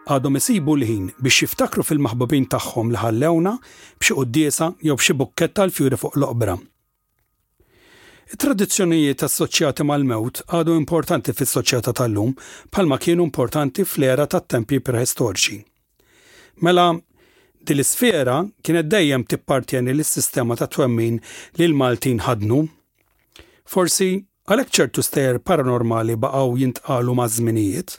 għadhom 0.06 0.36
isibu 0.38 0.76
l-ħin 0.76 1.08
biex 1.18 1.42
jiftakru 1.46 1.82
fil-maħbubin 1.82 2.46
tagħhom 2.52 2.92
li 2.92 3.00
ħallewna 3.02 3.56
b'xi 3.98 4.14
quddiesa 4.20 4.68
jew 4.84 4.94
biex 4.94 5.16
bukketta 5.18 5.64
l-fjuri 5.66 5.98
fuq 5.98 6.18
l-oqbra. 6.20 6.56
It-tradizzjonijiet 8.26 9.22
assoċjati 9.22 9.86
mal-mewt 9.86 10.44
għadu 10.50 10.74
importanti 10.78 11.34
fis-soċjetà 11.34 11.94
tal-lum 11.98 12.32
bħalma 12.74 12.98
kienu 13.02 13.26
importanti 13.26 13.84
fl-era 13.86 14.26
tat-tempi 14.26 14.80
preistoriċi. 14.82 15.58
Mela 16.62 16.90
dil-isfera 17.66 18.36
kienet 18.66 18.90
dejjem 18.90 19.24
tippartjeni 19.30 19.90
l-sistema 19.94 20.56
ta' 20.56 20.66
twemmin 20.74 21.18
li 21.58 21.64
l-Maltin 21.68 22.22
ħadnu. 22.26 22.60
Forsi 23.66 24.08
għalhekk 24.48 24.74
ċertu 24.78 25.04
stejer 25.06 25.40
paranormali 25.48 26.16
baqgħu 26.22 26.54
jintqalu 26.62 27.16
ma' 27.18 27.28
żminijiet. 27.36 27.96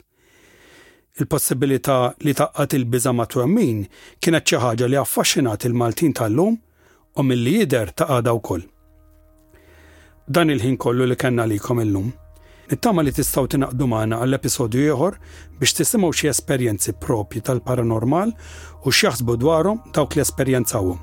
Il-possibilità 1.20 1.98
li 2.24 2.34
taqqat 2.40 2.76
il-biża 2.78 3.12
ma' 3.16 3.26
twemmin 3.34 3.84
kienet 4.22 4.48
xi 4.48 4.62
ħaġa 4.64 4.88
li 4.90 4.98
affaxxinat 5.02 5.68
il-Maltin 5.68 6.14
tal-lum 6.20 6.56
u 7.18 7.26
mill-li 7.26 7.56
jidher 7.64 7.92
ta' 7.96 8.22
wkoll. 8.38 8.64
Dan 10.28 10.52
il-ħin 10.54 10.76
kollu 10.80 11.06
li 11.10 11.16
kellna 11.16 11.48
likom 11.50 11.84
illum. 11.84 12.10
Nittama 12.70 13.00
li 13.02 13.12
tistaw 13.16 13.46
tinaqdu 13.48 13.86
maħna 13.88 14.18
għall-episodju 14.20 14.82
ieħor 14.90 15.14
biex 15.60 15.72
tisimaw 15.78 16.12
xie 16.12 16.28
esperjenzi 16.34 16.92
propi 17.00 17.40
tal-paranormal 17.40 18.34
u 18.84 18.92
xjaħsbu 18.98 19.36
dwarhom 19.40 19.78
dawk 19.96 20.16
li 20.18 20.24
esperjenzawhom. 20.24 20.98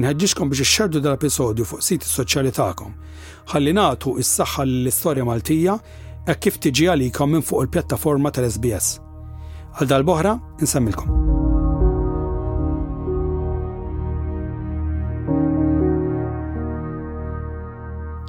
Inħedġiġkom 0.00 0.48
biex 0.54 0.64
xerdu 0.70 1.02
dal-episodju 1.04 1.66
fuq 1.74 1.84
siti 1.84 2.08
soċjali 2.08 2.54
tagħkom. 2.56 2.94
Ħalli 3.52 3.76
nagħtu 3.76 4.14
is-saħħa 4.24 4.64
l-istorja 4.70 5.28
Maltija 5.28 5.74
hekk 6.30 6.38
kif 6.48 6.56
tiġi 6.64 6.88
għalikom 6.94 7.34
minn 7.36 7.44
fuq 7.44 7.66
il-pjattaforma 7.68 8.32
tal-SBS. 8.32 8.96
Għal 9.76 9.92
dal 9.92 10.08
bohra 10.08 10.38
insemmilkom. 10.60 11.31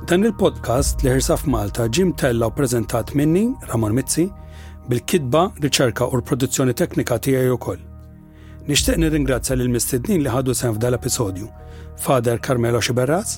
Dan 0.03 0.19
il-podcast 0.27 0.99
li 1.05 1.13
ħirsaf 1.13 1.45
Malta 1.47 1.85
ġim 1.87 2.09
tella 2.19 2.49
u 2.49 2.51
prezentat 2.51 3.13
minni, 3.15 3.45
Ramon 3.71 3.93
Mizzi, 3.95 4.25
bil-kidba, 4.89 5.45
riċerka 5.63 6.09
u 6.11 6.17
l-produzzjoni 6.19 6.73
teknika 6.75 7.15
tiegħi 7.23 7.53
ukoll. 7.55 7.79
Nixtieq 8.67 8.99
nirringrazzja 8.99 9.55
lil 9.55 9.71
mistednin 9.71 10.19
li 10.25 10.31
ħadu 10.33 10.55
sen 10.55 10.75
f'dal 10.75 10.97
episodju 10.99 11.47
Fader 12.03 12.35
Carmelo 12.43 12.83
Xiberraz, 12.83 13.37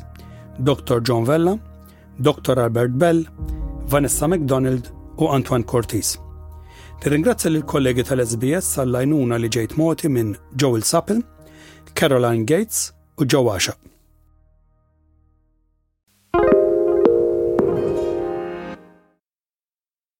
Dr. 0.57 1.03
John 1.05 1.27
Vella, 1.29 1.53
Dr. 2.17 2.57
Albert 2.63 2.97
Bell, 2.97 3.21
Vanessa 3.93 4.25
McDonald 4.25 4.89
u 5.21 5.29
Antoine 5.37 5.65
Cortis. 5.69 6.15
li 7.05 7.17
l 7.21 7.61
kollegi 7.65 8.03
tal-SBS 8.09 8.77
għall-lajnuna 8.81 9.37
li 9.37 9.49
ġejt 9.53 9.77
moti 9.77 10.09
minn 10.09 10.33
Joel 10.57 10.81
Sappel, 10.83 11.21
Caroline 11.93 12.43
Gates 12.45 12.89
u 13.21 13.25
Joe 13.29 13.53
Ashap. 13.53 13.94